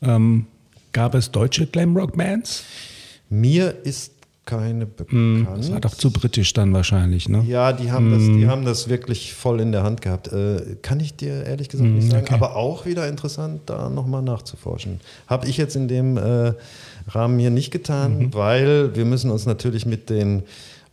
Ähm, 0.03 0.45
gab 0.91 1.15
es 1.15 1.31
deutsche 1.31 1.65
Glamrock-Bands? 1.65 2.63
Mir 3.29 3.75
ist 3.83 4.11
keine 4.45 4.85
bekannt. 4.85 5.47
Das 5.57 5.71
war 5.71 5.79
doch 5.79 5.93
zu 5.95 6.11
britisch 6.11 6.51
dann 6.51 6.73
wahrscheinlich, 6.73 7.29
ne? 7.29 7.45
Ja, 7.47 7.71
die 7.71 7.91
haben, 7.91 8.11
das, 8.11 8.23
die 8.23 8.47
haben 8.47 8.65
das 8.65 8.89
wirklich 8.89 9.33
voll 9.33 9.61
in 9.61 9.71
der 9.71 9.83
Hand 9.83 10.01
gehabt. 10.01 10.27
Äh, 10.33 10.75
kann 10.81 10.99
ich 10.99 11.15
dir 11.15 11.45
ehrlich 11.45 11.69
gesagt 11.69 11.89
nicht 11.89 12.11
sagen, 12.11 12.25
okay. 12.25 12.33
aber 12.33 12.57
auch 12.57 12.85
wieder 12.85 13.07
interessant, 13.07 13.61
da 13.67 13.89
nochmal 13.89 14.21
nachzuforschen. 14.21 14.99
Habe 15.27 15.47
ich 15.47 15.55
jetzt 15.55 15.77
in 15.77 15.87
dem 15.87 16.17
äh, 16.17 16.53
Rahmen 17.07 17.39
hier 17.39 17.51
nicht 17.51 17.71
getan, 17.71 18.33
weil 18.33 18.95
wir 18.95 19.05
müssen 19.05 19.31
uns 19.31 19.45
natürlich 19.45 19.85
mit 19.85 20.09
den, 20.09 20.43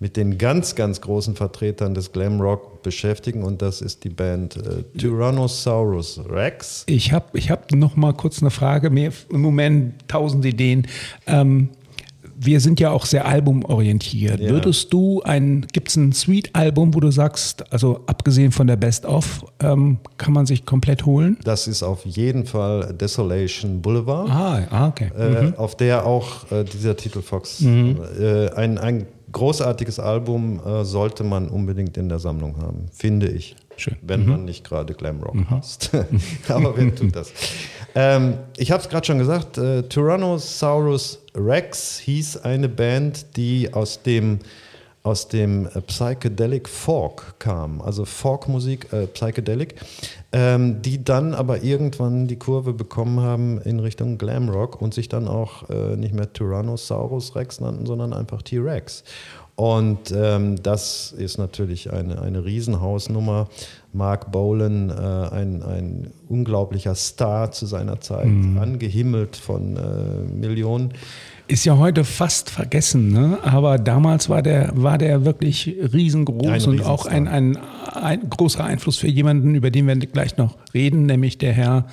mit 0.01 0.17
den 0.17 0.39
ganz, 0.39 0.75
ganz 0.75 1.03
großen 1.03 1.37
Vertretern 1.37 1.95
des 1.95 2.11
Glam 2.11 2.41
Rock 2.41 2.83
beschäftigen 2.83 3.45
und 3.45 3.61
das 3.61 3.83
ist 3.83 4.03
die 4.05 4.09
Band 4.09 4.57
äh, 4.57 4.83
Tyrannosaurus 4.99 6.23
Rex. 6.29 6.85
Ich 6.87 7.13
habe 7.13 7.39
ich 7.39 7.51
hab 7.51 7.71
noch 7.73 7.97
mal 7.97 8.15
kurz 8.15 8.41
eine 8.41 8.51
Frage. 8.51 8.89
Mir 8.89 9.13
im 9.31 9.43
Moment 9.43 10.09
tausend 10.09 10.45
Ideen. 10.47 10.87
Ähm, 11.27 11.69
wir 12.43 12.61
sind 12.61 12.81
ja 12.81 12.91
auch 12.91 13.05
sehr 13.05 13.27
albumorientiert. 13.27 14.41
Ja. 14.41 14.49
Würdest 14.49 14.91
du 14.95 15.21
ein, 15.23 15.67
gibt 15.75 15.89
es 15.89 15.97
ein 15.97 16.13
Sweet-Album, 16.13 16.95
wo 16.95 17.01
du 17.01 17.11
sagst, 17.11 17.71
also 17.71 18.01
abgesehen 18.07 18.51
von 18.51 18.67
der 18.67 18.77
Best-of, 18.77 19.45
ähm, 19.61 19.99
kann 20.17 20.33
man 20.33 20.47
sich 20.47 20.65
komplett 20.65 21.05
holen? 21.05 21.37
Das 21.45 21.69
ist 21.69 21.83
auf 21.83 22.07
jeden 22.07 22.47
Fall 22.47 22.95
Desolation 22.95 23.83
Boulevard. 23.83 24.31
Ah, 24.31 24.67
ah 24.71 24.89
okay. 24.89 25.11
äh, 25.19 25.53
auf 25.59 25.77
der 25.77 26.07
auch 26.07 26.51
äh, 26.51 26.65
dieser 26.65 26.97
Titel 26.97 27.21
Fox, 27.21 27.63
äh, 27.63 28.49
ein, 28.55 28.79
ein 28.79 29.07
großartiges 29.33 29.99
Album 29.99 30.61
äh, 30.65 30.85
sollte 30.85 31.25
man 31.25 31.49
unbedingt 31.49 31.97
in 31.97 32.09
der 32.09 32.19
Sammlung 32.19 32.57
haben, 32.59 32.87
finde 32.93 33.29
ich. 33.29 33.57
Schön. 33.77 33.97
Wenn 34.03 34.27
man 34.27 34.45
nicht 34.45 34.63
gerade 34.63 34.93
Glamrock 34.93 35.37
hasst. 35.49 35.91
Aber 36.49 36.77
wer 36.77 36.95
tut 36.95 37.17
das? 37.17 37.33
Ähm, 37.95 38.35
ich 38.59 38.71
habe 38.71 38.83
es 38.83 38.89
gerade 38.91 39.07
schon 39.07 39.19
gesagt, 39.19 39.57
äh, 39.57 39.83
Tyrannosaurus 39.85 41.21
Rex 41.35 41.99
hieß 41.99 42.39
eine 42.39 42.69
Band, 42.69 43.37
die 43.37 43.73
aus 43.73 44.03
dem 44.03 44.41
aus 45.03 45.29
dem 45.29 45.67
äh, 45.67 45.81
Psychedelic 45.81 46.69
Folk 46.69 47.39
kam, 47.39 47.81
also 47.81 48.05
Folkmusik, 48.05 48.93
äh, 48.93 49.07
Psychedelic, 49.07 49.75
ähm, 50.33 50.83
die 50.83 51.03
dann 51.03 51.35
aber 51.35 51.63
irgendwann 51.63 52.27
die 52.27 52.39
Kurve 52.39 52.75
bekommen 52.75 53.21
haben 53.21 53.61
in 53.63 53.81
Richtung 53.81 54.19
Glamrock 54.19 54.81
und 54.81 54.93
sich 54.93 55.09
dann 55.09 55.27
auch 55.27 55.69
äh, 55.71 55.97
nicht 55.97 56.15
mehr 56.15 56.33
Tyrannosaurus 56.33 57.35
Rex 57.35 57.61
nannten, 57.61 57.87
sondern 57.87 58.13
einfach 58.13 58.43
T-Rex. 58.43 59.05
Und 59.57 60.11
ähm, 60.11 60.63
das 60.63 61.13
ist 61.13 61.37
natürlich 61.37 61.93
eine, 61.93 62.23
eine 62.23 62.45
Riesenhausnummer. 62.47 63.49
Mark 63.93 64.33
Bolan, 64.33 64.89
äh, 64.89 64.95
ein, 64.95 65.63
ein 65.63 66.13
unglaublicher 66.29 66.95
Star 66.95 67.53
zu 67.53 67.67
seiner 67.67 68.01
Zeit, 68.01 68.27
angehimmelt 68.59 69.37
von 69.37 69.77
äh, 69.77 70.33
Millionen. 70.33 70.95
Ist 71.51 71.65
ja 71.65 71.77
heute 71.79 72.05
fast 72.05 72.49
vergessen, 72.49 73.11
ne? 73.11 73.39
aber 73.43 73.77
damals 73.79 74.29
war 74.29 74.41
der, 74.41 74.71
war 74.75 74.99
der 74.99 75.25
wirklich 75.25 75.75
riesengroß 75.93 76.47
Ein 76.65 76.71
und 76.71 76.87
auch 76.87 77.07
ein, 77.07 77.27
ein, 77.27 77.59
ein 77.93 78.31
großer 78.31 78.63
Einfluss 78.63 78.99
für 78.99 79.09
jemanden, 79.09 79.57
über 79.57 79.73
den 79.73 79.89
wir 79.89 79.97
gleich 79.97 80.37
noch 80.37 80.57
reden, 80.75 81.07
nämlich 81.07 81.39
der 81.39 81.53
Herr 81.53 81.87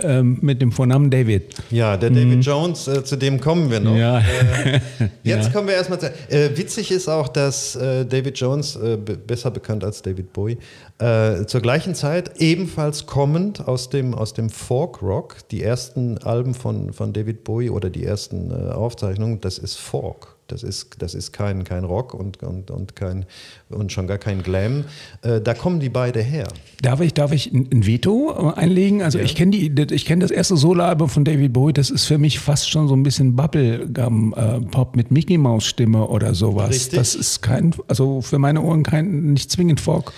ähm, 0.00 0.36
mit 0.42 0.60
dem 0.60 0.70
Vornamen 0.70 1.10
David. 1.10 1.44
Ja, 1.70 1.96
der 1.96 2.10
David 2.10 2.44
Jones, 2.44 2.88
äh, 2.88 3.02
zu 3.02 3.16
dem 3.16 3.40
kommen 3.40 3.70
wir 3.70 3.80
noch. 3.80 3.96
Ja. 3.96 4.18
Äh, 4.18 4.80
jetzt 5.24 5.46
Ja. 5.46 5.52
kommen 5.52 5.68
wir 5.68 5.74
erstmal 5.76 5.98
zu. 5.98 6.12
Äh, 6.28 6.50
witzig 6.58 6.90
ist 6.90 7.08
auch, 7.08 7.28
dass 7.28 7.76
äh, 7.76 8.04
David 8.04 8.38
Jones, 8.38 8.76
äh, 8.76 8.98
be- 8.98 9.16
besser 9.16 9.50
bekannt 9.50 9.82
als 9.82 10.02
David 10.02 10.34
Bowie, 10.34 10.58
äh, 10.98 11.46
zur 11.46 11.62
gleichen 11.62 11.94
Zeit 11.94 12.32
ebenfalls 12.38 13.06
kommend 13.06 13.66
aus 13.66 13.88
dem, 13.88 14.12
aus 14.14 14.34
dem 14.34 14.50
Folk 14.50 15.00
Rock, 15.00 15.36
die 15.50 15.62
ersten 15.62 16.18
Alben 16.18 16.52
von, 16.52 16.92
von 16.92 17.14
David 17.14 17.44
Bowie 17.44 17.70
oder 17.70 17.88
die 17.88 18.04
ersten 18.04 18.50
äh, 18.50 18.74
Aufzeichnungen, 18.90 19.40
das 19.40 19.58
ist 19.58 19.76
Folk. 19.76 20.36
Das 20.48 20.64
ist, 20.64 20.96
das 20.98 21.14
ist 21.14 21.32
kein, 21.32 21.62
kein 21.62 21.84
Rock 21.84 22.12
und, 22.12 22.42
und, 22.42 22.72
und, 22.72 22.96
kein, 22.96 23.24
und 23.68 23.92
schon 23.92 24.08
gar 24.08 24.18
kein 24.18 24.42
Glam. 24.42 24.84
Äh, 25.22 25.40
da 25.40 25.54
kommen 25.54 25.78
die 25.78 25.88
beide 25.88 26.20
her. 26.20 26.48
Darf 26.82 27.00
ich, 27.00 27.14
darf 27.14 27.30
ich 27.30 27.52
ein 27.52 27.86
Veto 27.86 28.52
einlegen? 28.56 29.00
Also 29.00 29.20
ich 29.20 29.36
kenne 29.36 29.52
die, 29.52 29.94
ich 29.94 30.04
kenne 30.04 30.22
das 30.22 30.32
erste 30.32 30.56
Soloalbum 30.56 31.08
von 31.08 31.24
David 31.24 31.52
Bowie. 31.52 31.72
Das 31.72 31.90
ist 31.90 32.06
für 32.06 32.18
mich 32.18 32.40
fast 32.40 32.68
schon 32.68 32.88
so 32.88 32.96
ein 32.96 33.04
bisschen 33.04 33.36
Bubblegum 33.36 34.34
äh, 34.36 34.60
Pop 34.60 34.96
mit 34.96 35.12
Mickey 35.12 35.38
Maus 35.38 35.66
Stimme 35.66 36.08
oder 36.08 36.34
sowas. 36.34 36.70
Richtig. 36.70 36.98
Das 36.98 37.14
ist 37.14 37.42
kein, 37.42 37.72
also 37.86 38.20
für 38.20 38.40
meine 38.40 38.60
Ohren 38.60 38.82
kein, 38.82 39.32
nicht 39.32 39.52
zwingend 39.52 39.80
Folk. 39.80 40.12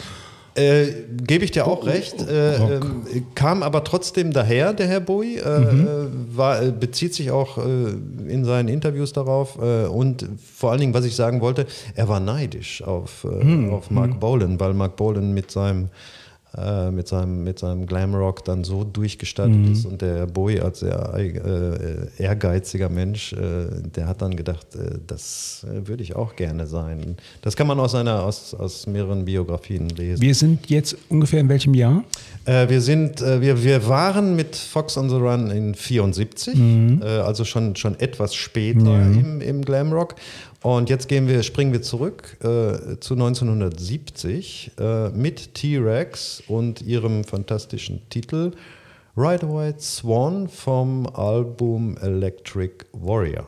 Äh, 0.54 0.86
Gebe 1.16 1.44
ich 1.44 1.50
dir 1.50 1.66
auch 1.66 1.86
recht. 1.86 2.20
Äh, 2.20 2.56
Rock. 2.56 2.70
ähm, 2.70 3.26
kam 3.34 3.62
aber 3.62 3.84
trotzdem 3.84 4.32
daher, 4.32 4.72
der 4.74 4.86
Herr 4.86 5.00
Bowie, 5.00 5.38
äh, 5.38 5.58
Mhm. 5.60 5.86
äh, 5.86 6.36
war, 6.36 6.62
äh, 6.62 6.72
bezieht 6.72 7.14
sich 7.14 7.30
auch 7.30 7.58
äh, 7.58 7.62
in 8.28 8.44
seinen 8.44 8.68
Interviews 8.68 9.12
darauf. 9.12 9.56
Äh, 9.60 9.86
und 9.86 10.26
vor 10.54 10.70
allen 10.72 10.80
Dingen, 10.80 10.94
was 10.94 11.04
ich 11.06 11.16
sagen 11.16 11.40
wollte, 11.40 11.66
er 11.94 12.08
war 12.08 12.20
neidisch 12.20 12.82
auf, 12.82 13.24
äh, 13.24 13.44
Mhm. 13.44 13.72
auf 13.72 13.90
Mark 13.90 14.20
Bolan, 14.20 14.60
weil 14.60 14.74
Mark 14.74 14.96
Bolan 14.96 15.32
mit 15.32 15.50
seinem 15.50 15.88
äh, 16.56 16.90
mit 16.90 17.08
seinem, 17.08 17.44
mit 17.44 17.58
seinem 17.58 17.86
Glamrock 17.86 18.44
dann 18.44 18.64
so 18.64 18.84
durchgestattet 18.84 19.52
Mhm. 19.56 19.72
ist 19.72 19.86
und 19.86 20.02
der 20.02 20.26
Bowie 20.26 20.60
als 20.60 20.80
sehr 20.80 21.14
äh, 21.16 22.22
ehrgeiziger 22.22 22.88
Mensch, 22.88 23.32
äh, 23.32 23.38
der 23.94 24.06
hat 24.06 24.20
dann 24.22 24.36
gedacht, 24.36 24.66
äh, 24.74 24.98
das 25.06 25.64
äh, 25.66 25.88
würde 25.88 26.02
ich 26.02 26.14
auch 26.14 26.36
gerne 26.36 26.66
sein. 26.66 27.16
Das 27.40 27.56
kann 27.56 27.66
man 27.66 27.80
aus 27.80 27.92
seiner, 27.92 28.22
aus, 28.22 28.54
aus 28.54 28.86
mehreren 28.86 29.24
Biografien 29.24 29.88
lesen. 29.88 30.20
Wir 30.20 30.34
sind 30.34 30.68
jetzt 30.68 30.96
ungefähr 31.08 31.40
in 31.40 31.48
welchem 31.48 31.74
Jahr? 31.74 32.04
Äh, 32.44 32.68
wir 32.68 32.80
sind, 32.80 33.20
äh, 33.20 33.40
wir, 33.40 33.62
wir 33.62 33.88
waren 33.88 34.36
mit 34.36 34.54
Fox 34.56 34.96
on 34.98 35.08
the 35.08 35.16
Run 35.16 35.50
in 35.50 35.74
74, 35.74 36.54
äh, 36.58 37.04
also 37.04 37.44
schon, 37.44 37.76
schon 37.76 37.98
etwas 37.98 38.34
später 38.34 39.00
im, 39.02 39.40
im 39.40 39.64
Glamrock. 39.64 40.16
Und 40.62 40.88
jetzt 40.88 41.08
gehen 41.08 41.26
wir, 41.26 41.42
springen 41.42 41.72
wir 41.72 41.82
zurück 41.82 42.36
äh, 42.40 42.98
zu 43.00 43.14
1970 43.14 44.72
äh, 44.78 45.08
mit 45.08 45.54
T-Rex 45.54 46.42
und 46.46 46.82
ihrem 46.82 47.24
fantastischen 47.24 48.08
Titel 48.10 48.52
Ride 49.16 49.48
White 49.48 49.80
Swan 49.80 50.48
vom 50.48 51.06
Album 51.06 51.96
Electric 52.00 52.86
Warrior. 52.92 53.46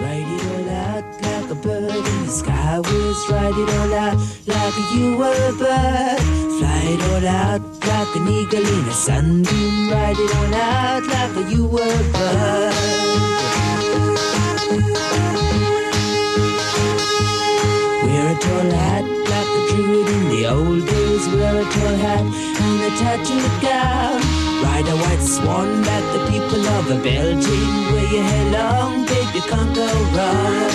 Ride 0.00 0.26
it 0.26 0.44
all 0.44 0.68
out 0.68 1.04
like 1.22 1.50
a 1.50 1.54
bird 1.54 1.94
in 1.94 2.26
the 2.26 2.30
sky. 2.30 2.78
Whiz, 2.80 3.30
ride 3.30 3.56
it 3.56 3.70
all 3.78 3.94
out 3.94 4.18
like 4.46 4.74
you 4.94 5.16
were 5.16 5.48
a 5.48 5.52
bird. 5.52 6.20
Fly 6.58 6.82
it 6.84 7.02
all 7.12 7.26
out 7.26 7.62
like 7.86 8.16
an 8.16 8.28
eagle 8.28 8.66
in 8.66 8.88
a 8.88 8.92
sunbeam. 8.92 9.90
Ride 9.90 10.18
it 10.18 10.36
all 10.36 10.54
out 10.54 11.06
like 11.06 11.50
you 11.50 11.66
were 11.66 11.80
a 11.80 12.12
bird. 12.12 13.67
Wear 18.04 18.28
a 18.28 18.30
tall 18.38 18.70
hat 18.70 19.04
like 19.32 19.50
a 19.58 19.60
druid 19.70 20.08
in 20.08 20.28
the 20.28 20.46
old 20.46 20.86
days. 20.86 21.26
Wear 21.28 21.60
a 21.60 21.62
tall 21.64 21.96
hat 22.04 22.20
and 22.20 22.82
a 22.84 22.90
tattooed 23.00 23.62
gown. 23.62 24.20
Ride 24.62 24.88
a 24.88 24.90
white 24.96 25.22
swan 25.24 25.82
like 25.84 26.04
the 26.12 26.20
people 26.30 26.66
of 26.76 26.90
a 26.90 26.98
Belgium. 27.02 27.92
Wear 27.92 28.06
your 28.12 28.22
hair 28.22 28.44
long, 28.52 29.04
babe, 29.06 29.34
you 29.34 29.40
can't 29.42 29.74
go 29.74 29.86
wrong. 30.14 30.70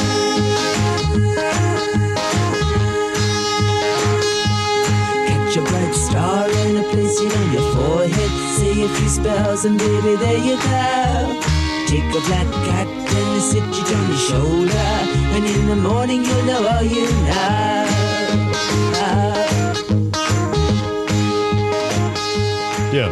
Catch 5.27 5.57
a 5.57 5.61
bright 5.61 5.93
star 5.93 6.49
and 6.49 6.77
a 6.79 6.83
place 6.89 7.19
it 7.21 7.35
on 7.37 7.51
your 7.53 7.67
forehead. 7.75 8.31
Say 8.57 8.81
a 8.81 8.83
few 8.89 9.09
spells 9.09 9.65
and 9.65 9.77
baby, 9.77 10.15
there 10.15 10.37
you 10.49 10.57
go. 10.57 11.39
Take 11.85 12.09
a 12.09 12.21
black 12.25 12.49
cat 12.65 12.87
sit 13.43 13.63
it 13.63 13.95
on 13.95 14.07
your 14.07 14.17
shoulder. 14.17 14.87
And 15.35 15.45
in 15.45 15.67
the 15.67 15.75
morning 15.75 16.23
you'll 16.23 16.45
know 16.45 16.67
all 16.67 16.83
you 16.83 17.07
know. 17.27 17.73
Ja. 22.93 23.09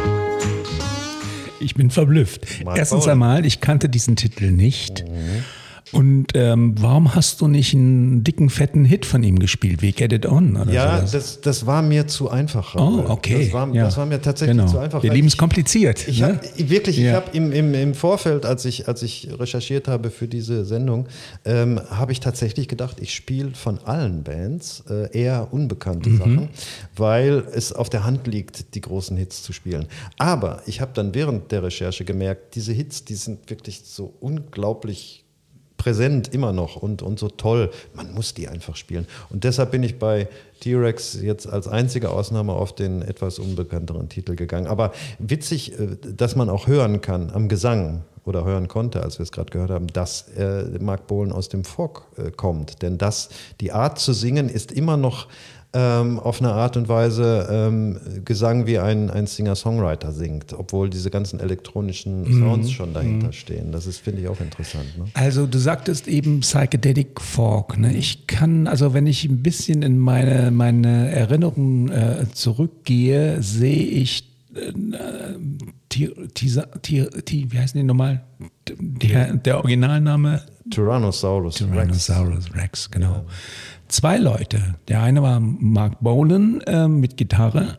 Ich 1.58 1.74
bin 1.74 1.90
verblüfft. 1.90 2.64
Mark 2.64 2.78
Erstens 2.78 3.08
einmal, 3.08 3.44
ich 3.44 3.60
kannte 3.60 3.88
diesen 3.88 4.14
Titel 4.16 4.52
nicht. 4.52 5.04
Und 5.92 6.28
ähm, 6.34 6.74
warum 6.78 7.14
hast 7.14 7.40
du 7.40 7.48
nicht 7.48 7.74
einen 7.74 8.24
dicken, 8.24 8.50
fetten 8.50 8.84
Hit 8.84 9.04
von 9.06 9.22
ihm 9.22 9.38
gespielt, 9.38 9.82
wie 9.82 9.92
Get 9.92 10.12
It 10.12 10.26
On? 10.26 10.56
Oder 10.56 10.72
Ja, 10.72 10.96
sowas? 10.98 11.10
das, 11.12 11.40
das 11.40 11.66
war 11.66 11.82
mir 11.82 12.06
zu 12.06 12.30
einfach. 12.30 12.74
Oh, 12.76 13.04
okay. 13.08 13.44
Das 13.44 13.52
war, 13.52 13.72
ja. 13.74 13.84
das 13.84 13.96
war 13.96 14.06
mir 14.06 14.20
tatsächlich 14.20 14.56
genau. 14.56 14.70
zu 14.70 14.78
einfach. 14.78 15.02
Wir 15.02 15.12
lieben 15.12 15.26
es 15.28 15.34
ich- 15.34 15.38
kompliziert. 15.38 16.08
Ich 16.08 16.20
ne? 16.20 16.28
habe 16.28 16.40
wirklich, 16.70 16.98
ich 16.98 17.04
Ja. 17.04 17.14
habe 17.14 17.26
im, 17.36 17.52
im, 17.52 17.74
im 17.74 17.94
Vorfeld, 17.94 18.46
als 18.46 18.64
ich, 18.64 18.88
als 18.88 19.02
ich 19.02 19.28
recherchiert 19.38 19.86
habe 19.88 20.10
für 20.10 20.28
diese 20.28 20.64
Sendung, 20.64 21.06
ähm, 21.44 21.80
habe 21.90 22.12
ich 22.12 22.20
tatsächlich 22.20 22.68
gedacht, 22.68 22.98
ich 23.00 23.14
spiele 23.14 23.50
von 23.54 23.78
allen 23.80 24.22
Bands 24.22 24.84
äh, 24.88 25.10
eher 25.16 25.52
unbekannte 25.52 26.08
Mhm. 26.10 26.18
Sachen, 26.18 26.48
weil 26.96 27.44
es 27.54 27.72
auf 27.72 27.90
der 27.90 28.04
Hand 28.04 28.26
liegt, 28.26 28.74
die 28.74 28.80
großen 28.80 29.16
Hits 29.16 29.42
zu 29.42 29.52
spielen. 29.52 29.86
Aber 30.18 30.62
ich 30.66 30.80
habe 30.80 30.92
dann 30.94 31.14
während 31.14 31.52
der 31.52 31.62
Recherche 31.62 32.04
gemerkt, 32.04 32.54
diese 32.54 32.72
Hits, 32.72 33.04
die 33.04 33.14
sind 33.14 33.50
wirklich 33.50 33.82
so 33.84 34.14
unglaublich 34.20 35.21
präsent 35.82 36.32
immer 36.32 36.52
noch 36.52 36.76
und, 36.76 37.02
und 37.02 37.18
so 37.18 37.28
toll. 37.28 37.68
Man 37.92 38.14
muss 38.14 38.34
die 38.34 38.46
einfach 38.46 38.76
spielen. 38.76 39.08
Und 39.30 39.42
deshalb 39.42 39.72
bin 39.72 39.82
ich 39.82 39.98
bei 39.98 40.28
T-Rex 40.60 41.20
jetzt 41.20 41.48
als 41.48 41.66
einzige 41.66 42.10
Ausnahme 42.10 42.52
auf 42.52 42.72
den 42.72 43.02
etwas 43.02 43.40
unbekannteren 43.40 44.08
Titel 44.08 44.36
gegangen. 44.36 44.68
Aber 44.68 44.92
witzig, 45.18 45.72
äh, 45.72 45.96
dass 46.16 46.36
man 46.36 46.48
auch 46.50 46.68
hören 46.68 47.00
kann 47.00 47.30
am 47.32 47.48
Gesang 47.48 48.02
oder 48.24 48.44
hören 48.44 48.68
konnte, 48.68 49.02
als 49.02 49.18
wir 49.18 49.24
es 49.24 49.32
gerade 49.32 49.50
gehört 49.50 49.70
haben, 49.70 49.88
dass 49.88 50.28
äh, 50.38 50.66
Mark 50.78 51.08
Bolan 51.08 51.32
aus 51.32 51.48
dem 51.48 51.64
Folk 51.64 52.02
äh, 52.16 52.30
kommt. 52.30 52.82
Denn 52.82 52.96
das, 52.96 53.30
die 53.60 53.72
Art 53.72 53.98
zu 53.98 54.12
singen 54.12 54.48
ist 54.48 54.70
immer 54.70 54.96
noch 54.96 55.26
ähm, 55.74 56.18
auf 56.18 56.40
eine 56.40 56.52
Art 56.52 56.76
und 56.76 56.88
Weise 56.88 57.48
ähm, 57.50 57.98
Gesang 58.24 58.66
wie 58.66 58.78
ein, 58.78 59.08
ein 59.10 59.26
Singer-Songwriter 59.26 60.12
singt, 60.12 60.52
obwohl 60.52 60.90
diese 60.90 61.10
ganzen 61.10 61.40
elektronischen 61.40 62.22
mhm. 62.22 62.40
Sounds 62.40 62.68
mhm. 62.68 62.72
schon 62.72 62.94
dahinter 62.94 63.28
mhm. 63.28 63.32
stehen. 63.32 63.72
Das 63.72 63.86
ist, 63.86 63.98
finde 63.98 64.20
ich, 64.20 64.28
auch 64.28 64.40
interessant. 64.40 64.98
Ne? 64.98 65.04
Also 65.14 65.46
du 65.46 65.58
sagtest 65.58 66.08
eben 66.08 66.40
Psychedelic 66.40 67.20
Folk. 67.20 67.78
Ne? 67.78 67.94
Ich 67.94 68.26
kann, 68.26 68.66
also 68.66 68.92
wenn 68.92 69.06
ich 69.06 69.24
ein 69.24 69.42
bisschen 69.42 69.82
in 69.82 69.98
meine, 69.98 70.50
meine 70.50 71.10
Erinnerungen 71.10 71.90
äh, 71.90 72.26
zurückgehe, 72.32 73.42
sehe 73.42 73.84
ich 73.84 74.28
äh, 74.54 74.72
Teaser, 75.88 76.68
wie 76.84 77.58
heißen 77.58 77.80
die 77.80 77.84
nochmal? 77.84 78.22
Der, 78.68 79.34
der 79.34 79.56
Originalname? 79.58 80.42
Tyrannosaurus, 80.70 81.56
Tyrannosaurus 81.56 82.46
Rex, 82.46 82.56
Rex 82.56 82.90
genau. 82.90 83.12
Ja 83.12 83.24
zwei 83.92 84.16
Leute. 84.18 84.76
Der 84.88 85.02
eine 85.02 85.22
war 85.22 85.40
Mark 85.40 86.00
Bolan 86.00 86.60
äh, 86.62 86.88
mit 86.88 87.16
Gitarre 87.16 87.78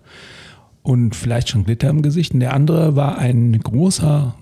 und 0.84 1.16
vielleicht 1.16 1.50
schon 1.50 1.64
Glitter 1.64 1.90
im 1.90 2.02
Gesicht. 2.02 2.34
Und 2.34 2.42
der 2.42 2.54
andere 2.54 2.96
war 2.96 3.18
ein 3.18 3.58
großer, 3.58 4.36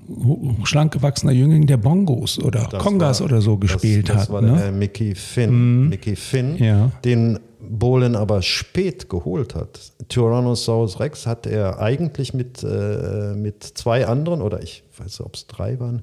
schlank 0.63 0.93
gewachsener 0.93 1.31
Jüngling, 1.31 1.67
der 1.67 1.77
Bongos 1.77 2.39
oder 2.39 2.67
das 2.69 2.81
Kongas 2.83 3.19
war, 3.21 3.27
oder 3.27 3.41
so 3.41 3.57
gespielt 3.57 4.09
das, 4.09 4.15
das 4.15 4.21
hat. 4.23 4.29
Das 4.29 4.33
war 4.33 4.41
ne? 4.41 4.57
der 4.57 4.71
Mickey 4.71 5.15
Finn. 5.15 5.83
Mhm. 5.83 5.89
Mickey 5.89 6.15
Finn, 6.15 6.57
ja. 6.57 6.91
den 7.05 7.39
Bolan 7.59 8.15
aber 8.15 8.41
spät 8.41 9.07
geholt 9.07 9.53
hat. 9.53 9.79
Tyrannosaurus 10.09 10.99
Rex 10.99 11.27
hat 11.27 11.45
er 11.45 11.79
eigentlich 11.79 12.33
mit, 12.33 12.63
äh, 12.63 13.33
mit 13.35 13.63
zwei 13.63 14.07
anderen, 14.07 14.41
oder 14.41 14.61
ich 14.63 14.83
weiß 14.97 15.19
nicht, 15.19 15.21
ob 15.21 15.35
es 15.35 15.45
drei 15.45 15.79
waren, 15.79 16.01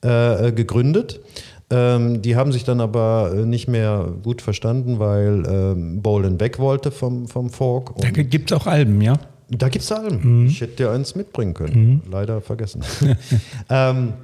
äh, 0.00 0.50
gegründet. 0.52 1.20
Ähm, 1.70 2.20
die 2.22 2.36
haben 2.36 2.52
sich 2.52 2.64
dann 2.64 2.80
aber 2.80 3.32
äh, 3.34 3.46
nicht 3.46 3.68
mehr 3.68 4.12
gut 4.22 4.42
verstanden, 4.42 4.98
weil 4.98 5.44
ähm, 5.48 6.02
Bolan 6.02 6.38
weg 6.38 6.58
wollte 6.58 6.90
vom, 6.90 7.26
vom 7.26 7.50
Folk. 7.50 7.92
da 7.96 8.10
gibt 8.10 8.50
es 8.50 8.56
auch 8.56 8.66
Alben, 8.66 9.00
ja? 9.00 9.14
Da 9.48 9.68
gibt 9.68 9.84
es 9.84 9.92
Alben. 9.92 10.42
Mhm. 10.42 10.46
Ich 10.46 10.60
hätte 10.60 10.76
dir 10.76 10.90
eins 10.90 11.14
mitbringen 11.14 11.54
können. 11.54 12.02
Mhm. 12.04 12.10
Leider 12.10 12.40
vergessen. 12.40 12.82
ähm, 13.70 14.14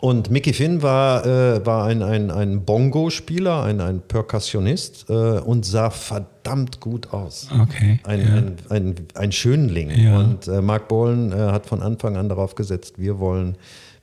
und 0.00 0.30
Mickey 0.30 0.52
Finn 0.52 0.82
war, 0.82 1.26
äh, 1.26 1.64
war 1.66 1.86
ein, 1.86 2.02
ein, 2.02 2.30
ein 2.30 2.64
Bongo-Spieler, 2.64 3.64
ein, 3.64 3.80
ein 3.80 4.00
Percussionist 4.00 5.06
äh, 5.08 5.12
und 5.12 5.64
sah 5.64 5.90
verdammt 5.90 6.78
gut 6.80 7.12
aus. 7.12 7.48
Okay. 7.52 7.98
Ein, 8.04 8.20
ja. 8.20 8.26
ein, 8.26 8.56
ein, 8.68 8.94
ein, 9.14 9.32
Schönling. 9.32 9.90
Ja. 9.90 10.20
Und 10.20 10.46
äh, 10.46 10.62
Mark 10.62 10.88
Bolan 10.88 11.32
äh, 11.32 11.34
hat 11.34 11.66
von 11.66 11.82
Anfang 11.82 12.16
an 12.16 12.28
darauf 12.28 12.54
gesetzt, 12.54 12.94
wir 12.98 13.18
wollen 13.18 13.56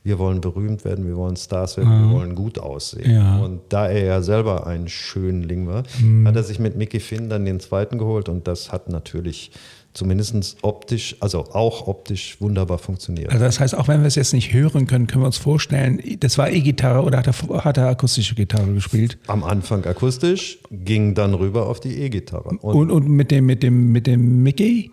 wir 0.05 0.19
wollen 0.19 0.39
berühmt 0.39 0.85
werden, 0.85 1.07
wir 1.07 1.17
wollen 1.17 1.35
Stars 1.35 1.77
werden, 1.77 1.91
ja. 1.91 2.07
wir 2.07 2.15
wollen 2.15 2.35
gut 2.35 2.59
aussehen. 2.59 3.11
Ja. 3.11 3.39
Und 3.39 3.61
da 3.69 3.87
er 3.87 4.05
ja 4.05 4.21
selber 4.21 4.67
ein 4.67 4.87
Schönling 4.87 5.67
war, 5.67 5.83
mhm. 5.99 6.27
hat 6.27 6.35
er 6.35 6.43
sich 6.43 6.59
mit 6.59 6.77
Mickey 6.77 6.99
Finn 6.99 7.27
dann 7.27 7.43
den 7.43 7.59
zweiten 7.59 7.97
geholt 7.97 8.29
und 8.29 8.47
das 8.47 8.71
hat 8.71 8.87
natürlich 8.87 9.51
zumindest 9.95 10.57
optisch, 10.61 11.15
also 11.21 11.45
auch 11.53 11.87
optisch 11.87 12.39
wunderbar 12.39 12.77
funktioniert. 12.77 13.31
Also 13.31 13.45
das 13.45 13.59
heißt, 13.59 13.75
auch 13.75 13.87
wenn 13.87 14.01
wir 14.01 14.07
es 14.07 14.15
jetzt 14.15 14.33
nicht 14.33 14.53
hören 14.53 14.85
können, 14.85 15.07
können 15.07 15.23
wir 15.23 15.27
uns 15.27 15.37
vorstellen, 15.37 15.99
das 16.19 16.37
war 16.37 16.51
E-Gitarre 16.51 17.01
oder 17.01 17.17
hat 17.17 17.27
er, 17.27 17.63
hat 17.63 17.77
er 17.77 17.87
akustische 17.87 18.35
Gitarre 18.35 18.71
gespielt? 18.73 19.17
Am 19.25 19.43
Anfang 19.43 19.85
akustisch, 19.85 20.59
ging 20.69 21.15
dann 21.15 21.33
rüber 21.33 21.67
auf 21.67 21.79
die 21.79 21.99
E-Gitarre. 22.01 22.49
Und, 22.49 22.59
und, 22.61 22.91
und, 22.91 23.09
mit, 23.09 23.31
dem, 23.31 23.47
mit, 23.47 23.63
dem, 23.63 23.91
mit 23.91 24.05
dem 24.05 24.43
Mickey? 24.43 24.91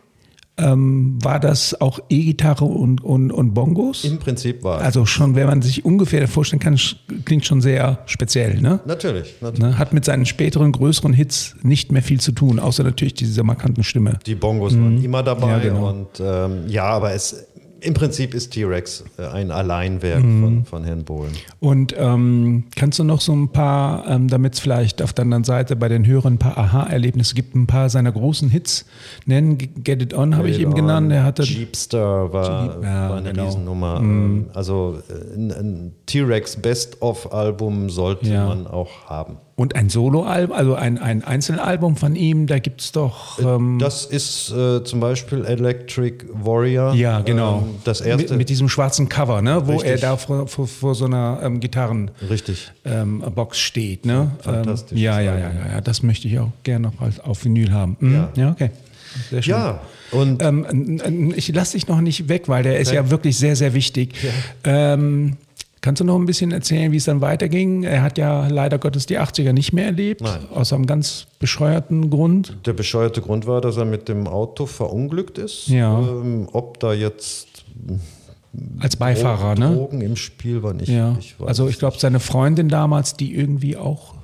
Ähm, 0.58 1.18
war 1.22 1.40
das 1.40 1.80
auch 1.80 1.98
E-Gitarre 2.10 2.66
und, 2.66 3.02
und, 3.02 3.30
und 3.32 3.54
Bongos? 3.54 4.04
Im 4.04 4.18
Prinzip 4.18 4.62
war 4.62 4.80
es. 4.80 4.84
Also 4.84 5.06
schon, 5.06 5.34
wenn 5.34 5.46
man 5.46 5.62
sich 5.62 5.84
ungefähr 5.84 6.28
vorstellen 6.28 6.60
kann, 6.60 6.78
klingt 7.24 7.46
schon 7.46 7.62
sehr 7.62 8.00
speziell, 8.04 8.60
ne? 8.60 8.80
Natürlich, 8.84 9.36
natürlich. 9.40 9.60
Ne? 9.60 9.78
Hat 9.78 9.94
mit 9.94 10.04
seinen 10.04 10.26
späteren, 10.26 10.72
größeren 10.72 11.14
Hits 11.14 11.56
nicht 11.62 11.90
mehr 11.90 12.02
viel 12.02 12.20
zu 12.20 12.32
tun, 12.32 12.58
außer 12.58 12.84
natürlich 12.84 13.14
dieser 13.14 13.44
markanten 13.44 13.82
Stimme. 13.82 14.18
Die 14.26 14.34
Bongos 14.34 14.74
mhm. 14.74 14.84
waren 14.84 15.04
immer 15.04 15.22
dabei 15.22 15.52
ja, 15.52 15.58
genau. 15.58 15.88
und 15.88 16.20
ähm, 16.20 16.68
ja, 16.68 16.84
aber 16.84 17.14
es, 17.14 17.46
im 17.82 17.94
Prinzip 17.94 18.34
ist 18.34 18.52
T-Rex 18.52 19.04
äh, 19.18 19.26
ein 19.26 19.50
Alleinwerk 19.50 20.22
mhm. 20.22 20.42
von, 20.42 20.64
von 20.64 20.84
Herrn 20.84 21.04
Bohlen. 21.04 21.32
Und 21.60 21.94
ähm, 21.98 22.64
kannst 22.76 22.98
du 22.98 23.04
noch 23.04 23.20
so 23.20 23.32
ein 23.32 23.48
paar, 23.48 24.08
ähm, 24.08 24.28
damit 24.28 24.54
es 24.54 24.60
vielleicht 24.60 25.02
auf 25.02 25.12
der 25.12 25.24
anderen 25.24 25.44
Seite 25.44 25.76
bei 25.76 25.88
den 25.88 26.06
Hörern 26.06 26.34
ein 26.34 26.38
paar 26.38 26.56
Aha-Erlebnisse 26.56 27.34
gibt, 27.34 27.54
ein 27.54 27.66
paar 27.66 27.90
seiner 27.90 28.12
großen 28.12 28.48
Hits 28.48 28.86
nennen? 29.26 29.58
Get 29.58 30.02
It 30.02 30.14
On 30.14 30.36
habe 30.36 30.48
ich 30.48 30.60
eben 30.60 30.74
genannt. 30.74 31.12
Er 31.12 31.24
hatte 31.24 31.42
Jeepstar 31.42 32.32
war, 32.32 32.74
Jeep, 32.74 32.84
ja, 32.84 33.10
war 33.10 33.16
eine 33.16 33.30
genau. 33.30 33.46
Riesennummer. 33.46 34.00
Mhm. 34.00 34.46
Also 34.54 34.98
äh, 35.08 35.36
ein, 35.36 35.50
ein 35.52 35.92
T-Rex 36.06 36.56
Best-of-Album 36.56 37.90
sollte 37.90 38.28
ja. 38.28 38.46
man 38.46 38.66
auch 38.66 39.06
haben. 39.06 39.36
Und 39.62 39.76
ein 39.76 39.88
Soloalbum, 39.88 40.56
also 40.56 40.74
ein, 40.74 40.98
ein 40.98 41.22
Einzelalbum 41.22 41.94
von 41.94 42.16
ihm, 42.16 42.48
da 42.48 42.58
gibt 42.58 42.80
es 42.80 42.90
doch. 42.90 43.38
Äh, 43.38 43.42
ähm 43.44 43.78
das 43.78 44.04
ist 44.04 44.50
äh, 44.50 44.82
zum 44.82 44.98
Beispiel 44.98 45.44
Electric 45.44 46.24
Warrior. 46.32 46.94
Ja, 46.94 47.20
genau. 47.20 47.58
Ähm, 47.58 47.76
das 47.84 48.00
erste. 48.00 48.32
Mit, 48.32 48.38
mit, 48.38 48.48
diesem 48.48 48.68
schwarzen 48.68 49.08
Cover, 49.08 49.40
ne? 49.40 49.62
wo 49.66 49.74
Richtig. 49.74 49.90
er 49.92 49.98
da 49.98 50.16
vor, 50.16 50.48
vor, 50.48 50.66
vor 50.66 50.96
so 50.96 51.04
einer 51.04 51.38
ähm, 51.44 51.60
Gitarrenbox 51.60 52.72
ähm, 52.84 53.22
steht. 53.52 54.04
Ne? 54.04 54.32
Fantastisch. 54.40 54.98
ja, 54.98 55.20
ja, 55.20 55.38
ja, 55.38 55.52
ja, 55.52 55.74
ja, 55.74 55.80
das 55.80 56.02
möchte 56.02 56.26
ich 56.26 56.40
auch 56.40 56.50
gerne 56.64 56.88
noch 56.88 57.24
auf 57.24 57.44
Vinyl 57.44 57.70
haben. 57.70 57.96
Mhm. 58.00 58.14
Ja. 58.14 58.32
ja, 58.34 58.50
okay. 58.50 58.70
Sehr 59.30 59.42
schön. 59.42 59.52
Ja, 59.52 59.80
und 60.10 60.42
ähm, 60.42 61.32
ich 61.36 61.54
lasse 61.54 61.76
dich 61.76 61.86
noch 61.86 62.00
nicht 62.00 62.28
weg, 62.28 62.48
weil 62.48 62.64
der 62.64 62.80
ist 62.80 62.90
ja 62.90 63.10
wirklich 63.10 63.38
sehr, 63.38 63.54
sehr 63.54 63.74
wichtig. 63.74 64.14
Ja. 64.64 64.94
Kannst 65.82 66.00
du 66.00 66.04
noch 66.04 66.16
ein 66.16 66.26
bisschen 66.26 66.52
erzählen, 66.52 66.92
wie 66.92 66.96
es 66.96 67.06
dann 67.06 67.20
weiterging? 67.20 67.82
Er 67.82 68.02
hat 68.02 68.16
ja 68.16 68.46
leider 68.46 68.78
Gottes 68.78 69.06
die 69.06 69.18
80er 69.18 69.52
nicht 69.52 69.72
mehr 69.72 69.86
erlebt, 69.86 70.20
Nein. 70.20 70.46
aus 70.54 70.72
einem 70.72 70.86
ganz 70.86 71.26
bescheuerten 71.40 72.08
Grund. 72.08 72.56
Der 72.66 72.72
bescheuerte 72.72 73.20
Grund 73.20 73.48
war, 73.48 73.60
dass 73.60 73.76
er 73.76 73.84
mit 73.84 74.08
dem 74.08 74.28
Auto 74.28 74.66
verunglückt 74.66 75.38
ist. 75.38 75.66
Ja. 75.66 75.98
Ähm, 75.98 76.48
ob 76.52 76.78
da 76.78 76.92
jetzt 76.92 77.64
als 78.78 78.94
Beifahrer, 78.94 79.56
Drogen 79.56 79.70
ne? 79.70 79.76
Drogen 79.76 80.00
im 80.02 80.14
Spiel 80.14 80.62
war 80.62 80.72
nicht. 80.72 80.88
Ja. 80.88 81.16
Ich 81.18 81.34
also 81.44 81.66
ich 81.66 81.80
glaube, 81.80 81.96
seine 81.98 82.20
Freundin 82.20 82.68
damals, 82.68 83.16
die 83.16 83.34
irgendwie 83.34 83.76
auch 83.76 84.14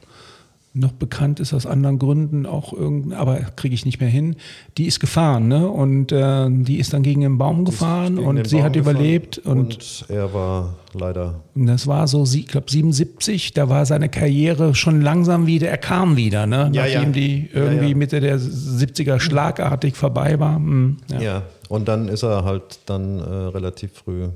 noch 0.78 0.92
bekannt 0.92 1.40
ist 1.40 1.52
aus 1.52 1.66
anderen 1.66 1.98
Gründen, 1.98 2.46
auch 2.46 2.72
irgend, 2.72 3.12
aber 3.14 3.36
kriege 3.56 3.74
ich 3.74 3.84
nicht 3.84 4.00
mehr 4.00 4.08
hin. 4.08 4.36
Die 4.76 4.86
ist 4.86 5.00
gefahren, 5.00 5.48
ne? 5.48 5.68
Und 5.68 6.12
äh, 6.12 6.46
die 6.50 6.78
ist 6.78 6.92
dann 6.92 7.02
gegen 7.02 7.20
den 7.20 7.38
Baum 7.38 7.64
gefahren 7.64 8.18
und 8.18 8.46
sie 8.46 8.56
Baum 8.56 8.64
hat 8.64 8.76
überlebt. 8.76 9.38
Und, 9.38 9.58
und, 9.58 10.06
er 10.08 10.32
war 10.32 10.76
leider. 10.94 11.40
Das 11.54 11.86
war 11.86 12.06
so, 12.06 12.24
ich 12.24 12.46
glaube 12.46 12.70
77, 12.70 13.52
da 13.54 13.68
war 13.68 13.86
seine 13.86 14.08
Karriere 14.08 14.74
schon 14.74 15.00
langsam 15.00 15.46
wieder, 15.46 15.68
er 15.68 15.78
kam 15.78 16.16
wieder, 16.16 16.46
ne? 16.46 16.70
Ja, 16.72 16.84
Nachdem 16.84 17.02
ja. 17.02 17.10
die 17.10 17.50
irgendwie 17.52 17.84
ja, 17.84 17.90
ja. 17.90 17.96
Mitte 17.96 18.20
der 18.20 18.38
70er 18.38 19.20
schlagartig 19.20 19.96
vorbei 19.96 20.38
war. 20.38 20.56
Hm, 20.56 20.98
ja. 21.18 21.42
und 21.68 21.88
dann 21.88 22.08
ist 22.08 22.22
er 22.22 22.44
halt 22.44 22.80
dann 22.86 23.18
äh, 23.18 23.22
relativ 23.22 23.92
früh 23.92 24.28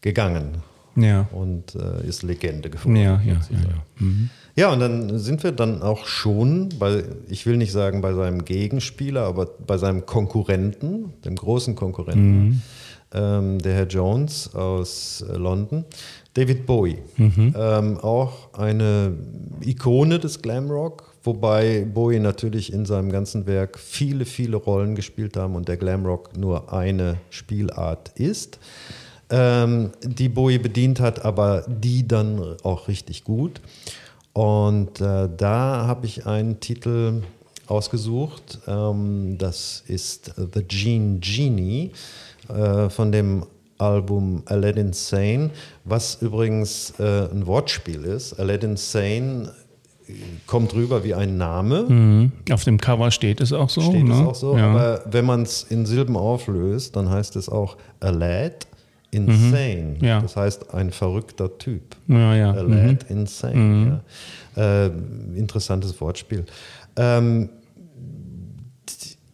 gegangen. 0.00 0.62
Ja. 0.96 1.28
Und 1.32 1.74
äh, 1.74 2.06
ist 2.06 2.22
Legende 2.22 2.68
gefunden. 2.68 2.96
Ja, 2.96 3.20
ja, 3.24 3.34
ja. 3.34 3.38
ja. 3.50 3.84
Mhm. 3.98 4.30
Ja, 4.60 4.70
und 4.74 4.80
dann 4.80 5.18
sind 5.18 5.42
wir 5.42 5.52
dann 5.52 5.80
auch 5.80 6.04
schon 6.04 6.68
bei, 6.78 7.02
ich 7.30 7.46
will 7.46 7.56
nicht 7.56 7.72
sagen 7.72 8.02
bei 8.02 8.12
seinem 8.12 8.44
Gegenspieler, 8.44 9.22
aber 9.22 9.46
bei 9.46 9.78
seinem 9.78 10.04
Konkurrenten, 10.04 11.14
dem 11.24 11.36
großen 11.36 11.74
Konkurrenten, 11.74 12.42
mhm. 12.42 12.62
ähm, 13.14 13.58
der 13.60 13.72
Herr 13.72 13.86
Jones 13.86 14.54
aus 14.54 15.24
äh, 15.26 15.34
London, 15.38 15.86
David 16.34 16.66
Bowie. 16.66 16.98
Mhm. 17.16 17.54
Ähm, 17.56 17.96
auch 18.00 18.52
eine 18.52 19.14
Ikone 19.64 20.18
des 20.18 20.42
Glamrock, 20.42 21.10
wobei 21.24 21.86
Bowie 21.86 22.20
natürlich 22.20 22.70
in 22.70 22.84
seinem 22.84 23.10
ganzen 23.10 23.46
Werk 23.46 23.78
viele, 23.78 24.26
viele 24.26 24.58
Rollen 24.58 24.94
gespielt 24.94 25.38
haben 25.38 25.54
und 25.54 25.68
der 25.68 25.78
Glamrock 25.78 26.36
nur 26.36 26.70
eine 26.70 27.16
Spielart 27.30 28.10
ist 28.14 28.58
ähm, 29.30 29.92
die 30.02 30.28
Bowie 30.28 30.58
bedient 30.58 31.00
hat, 31.00 31.24
aber 31.24 31.64
die 31.68 32.06
dann 32.06 32.56
auch 32.62 32.88
richtig 32.88 33.24
gut. 33.24 33.60
Und 34.40 35.02
äh, 35.02 35.28
da 35.36 35.86
habe 35.86 36.06
ich 36.06 36.24
einen 36.24 36.60
Titel 36.60 37.20
ausgesucht. 37.66 38.58
Ähm, 38.66 39.36
das 39.36 39.84
ist 39.86 40.32
The 40.36 40.62
Gene 40.62 41.18
Genie 41.18 41.90
äh, 42.48 42.88
von 42.88 43.12
dem 43.12 43.44
Album 43.76 44.42
Aladdin 44.46 44.94
Sane, 44.94 45.50
was 45.84 46.22
übrigens 46.22 46.94
äh, 46.98 47.28
ein 47.30 47.46
Wortspiel 47.46 48.02
ist. 48.04 48.40
Aladdin 48.40 48.78
Sane 48.78 49.52
kommt 50.46 50.72
rüber 50.72 51.04
wie 51.04 51.12
ein 51.12 51.36
Name. 51.36 51.82
Mhm. 51.82 52.32
Auf 52.50 52.64
dem 52.64 52.78
Cover 52.78 53.10
steht 53.10 53.42
es 53.42 53.52
auch 53.52 53.68
so. 53.68 53.82
Steht 53.82 54.06
ne? 54.06 54.14
es 54.14 54.20
auch 54.20 54.34
so, 54.34 54.56
ja. 54.56 54.70
aber 54.70 55.02
wenn 55.10 55.26
man 55.26 55.42
es 55.42 55.64
in 55.64 55.84
Silben 55.84 56.16
auflöst, 56.16 56.96
dann 56.96 57.10
heißt 57.10 57.36
es 57.36 57.50
auch 57.50 57.76
Alad 58.00 58.66
insane. 59.10 59.96
Mhm. 59.98 60.04
Ja. 60.04 60.20
Das 60.20 60.36
heißt, 60.36 60.72
ein 60.74 60.90
verrückter 60.92 61.58
Typ. 61.58 61.82
Ja, 62.08 62.34
ja. 62.34 62.50
A 62.52 62.62
Mhm. 62.62 62.70
lad 62.72 63.06
insane. 63.10 64.02
Ja. 64.56 64.86
Äh, 64.86 64.90
interessantes 65.36 66.00
Wortspiel. 66.00 66.44
Ähm, 66.96 67.48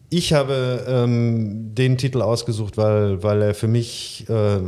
ich 0.09 0.31
habe 0.33 0.85
ähm, 0.87 1.75
den 1.75 1.97
Titel 1.97 2.21
ausgesucht, 2.21 2.77
weil, 2.77 3.21
weil 3.23 3.41
er 3.41 3.53
für 3.53 3.67
mich 3.67 4.25
äh, 4.29 4.59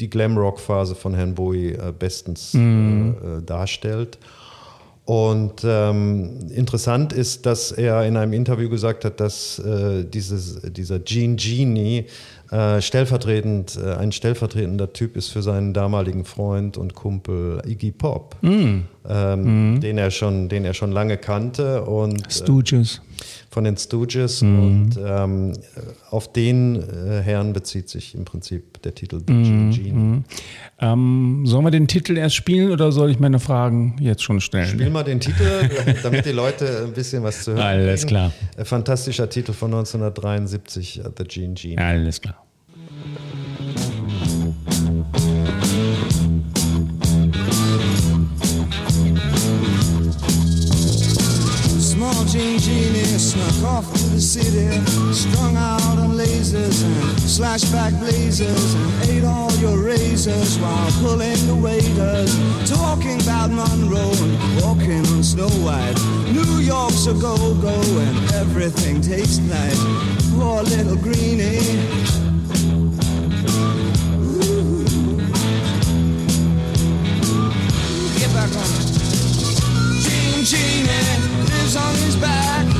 die 0.00 0.10
Glamrock-Phase 0.10 0.94
von 0.96 1.14
Herrn 1.14 1.34
Bowie 1.34 1.68
äh, 1.72 1.92
bestens 1.96 2.54
Mhm. 2.54 3.14
äh, 3.22 3.26
äh, 3.38 3.42
darstellt. 3.42 4.18
Und 5.04 5.62
ähm, 5.64 6.48
interessant 6.50 7.12
ist, 7.12 7.44
dass 7.46 7.72
er 7.72 8.06
in 8.06 8.16
einem 8.16 8.32
Interview 8.32 8.68
gesagt 8.68 9.04
hat, 9.04 9.18
dass 9.18 9.58
äh, 9.58 10.04
dieses, 10.04 10.60
dieser 10.62 10.98
Gene 11.00 11.34
Genie 11.36 12.06
äh, 12.50 12.80
stellvertretend, 12.80 13.78
äh, 13.82 13.94
ein 13.94 14.12
stellvertretender 14.12 14.92
Typ 14.92 15.16
ist 15.16 15.28
für 15.28 15.42
seinen 15.42 15.72
damaligen 15.72 16.24
Freund 16.24 16.76
und 16.76 16.94
Kumpel 16.94 17.62
Iggy 17.66 17.92
Pop, 17.92 18.36
Mhm. 18.42 18.84
ähm, 19.08 19.80
den, 19.80 19.98
er 19.98 20.10
schon, 20.10 20.48
den 20.48 20.64
er 20.64 20.74
schon 20.74 20.92
lange 20.92 21.16
kannte 21.16 21.82
und 21.84 22.26
äh, 22.26 22.30
Stooges. 22.30 23.00
Von 23.50 23.64
den 23.64 23.76
Stooges. 23.76 24.42
Mhm. 24.42 24.58
Und 24.62 24.98
ähm, 25.04 25.52
auf 26.10 26.32
den 26.32 26.76
äh, 26.76 27.20
Herrn 27.20 27.52
bezieht 27.52 27.88
sich 27.88 28.14
im 28.14 28.24
Prinzip 28.24 28.80
der 28.82 28.94
Titel 28.94 29.16
Mhm. 29.28 29.42
Gene 29.42 29.70
Genie. 29.70 30.22
Ähm, 30.80 31.42
sollen 31.46 31.64
wir 31.64 31.70
den 31.70 31.88
Titel 31.88 32.16
erst 32.16 32.36
spielen 32.36 32.70
oder 32.70 32.92
soll 32.92 33.10
ich 33.10 33.18
meine 33.18 33.38
Fragen 33.40 33.96
jetzt 34.00 34.22
schon 34.22 34.40
stellen? 34.40 34.66
Spiel 34.68 34.90
mal 34.90 35.02
den 35.02 35.20
Titel, 35.20 35.68
damit 36.02 36.24
die 36.26 36.30
Leute 36.32 36.84
ein 36.86 36.92
bisschen 36.92 37.22
was 37.22 37.42
zu 37.44 37.52
hören 37.52 37.60
Alles 37.62 38.00
kriegen. 38.02 38.08
klar. 38.08 38.32
Äh, 38.56 38.64
Fantastischer 38.64 39.28
Titel 39.28 39.52
von 39.52 39.72
1973, 39.74 41.00
äh, 41.00 41.10
The 41.18 41.24
Gene 41.24 41.54
Gene. 41.54 41.84
Alles 41.84 42.20
klar. 42.20 42.46
Snuck 53.30 53.70
off 53.70 53.92
to 53.92 54.04
the 54.10 54.20
city, 54.20 54.66
strung 55.12 55.56
out 55.56 55.98
on 55.98 56.16
lasers 56.18 56.82
and 56.82 56.94
slashback 57.22 57.96
blazers, 58.00 58.74
and 58.74 59.10
ate 59.10 59.24
all 59.24 59.52
your 59.58 59.78
razors 59.78 60.58
while 60.58 60.90
pulling 61.00 61.38
the 61.46 61.54
waiters, 61.54 62.34
talking 62.68 63.22
about 63.22 63.50
Monroe 63.50 64.10
and 64.26 64.34
walking 64.62 65.06
on 65.14 65.22
Snow 65.22 65.48
White. 65.62 65.94
New 66.32 66.58
York's 66.58 67.06
a 67.06 67.14
go-go 67.14 67.78
and 68.00 68.32
everything 68.34 69.00
tastes 69.00 69.38
nice. 69.38 69.78
Poor 70.34 70.62
little 70.64 70.96
greenie. 70.96 71.62
Ooh. 74.18 74.82
Get 78.18 78.30
back 78.34 78.50
on 78.58 78.70
it. 78.74 78.90
Gene 80.02 80.42
Genie 80.42 81.46
lives 81.46 81.76
on 81.76 81.94
his 81.94 82.16
back. 82.16 82.79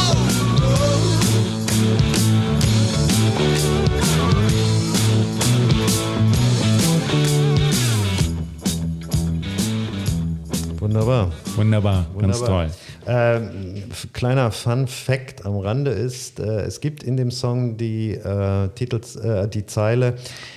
Wunderbar. 10.81 11.31
Wunderbar, 11.55 12.05
ganz 12.17 12.39
Wunderbar. 12.41 12.65
toll. 12.67 12.71
Ähm, 13.05 13.83
kleiner 14.13 14.51
Fun 14.51 14.87
Fact 14.87 15.45
am 15.45 15.57
Rande 15.57 15.91
ist, 15.91 16.39
äh, 16.39 16.61
es 16.63 16.81
gibt 16.81 17.03
in 17.03 17.17
dem 17.17 17.29
Song 17.31 17.77
die, 17.77 18.11
äh, 18.15 18.67
Titels, 18.75 19.15
äh, 19.15 19.47
die 19.47 19.65
Zeile 19.65 20.15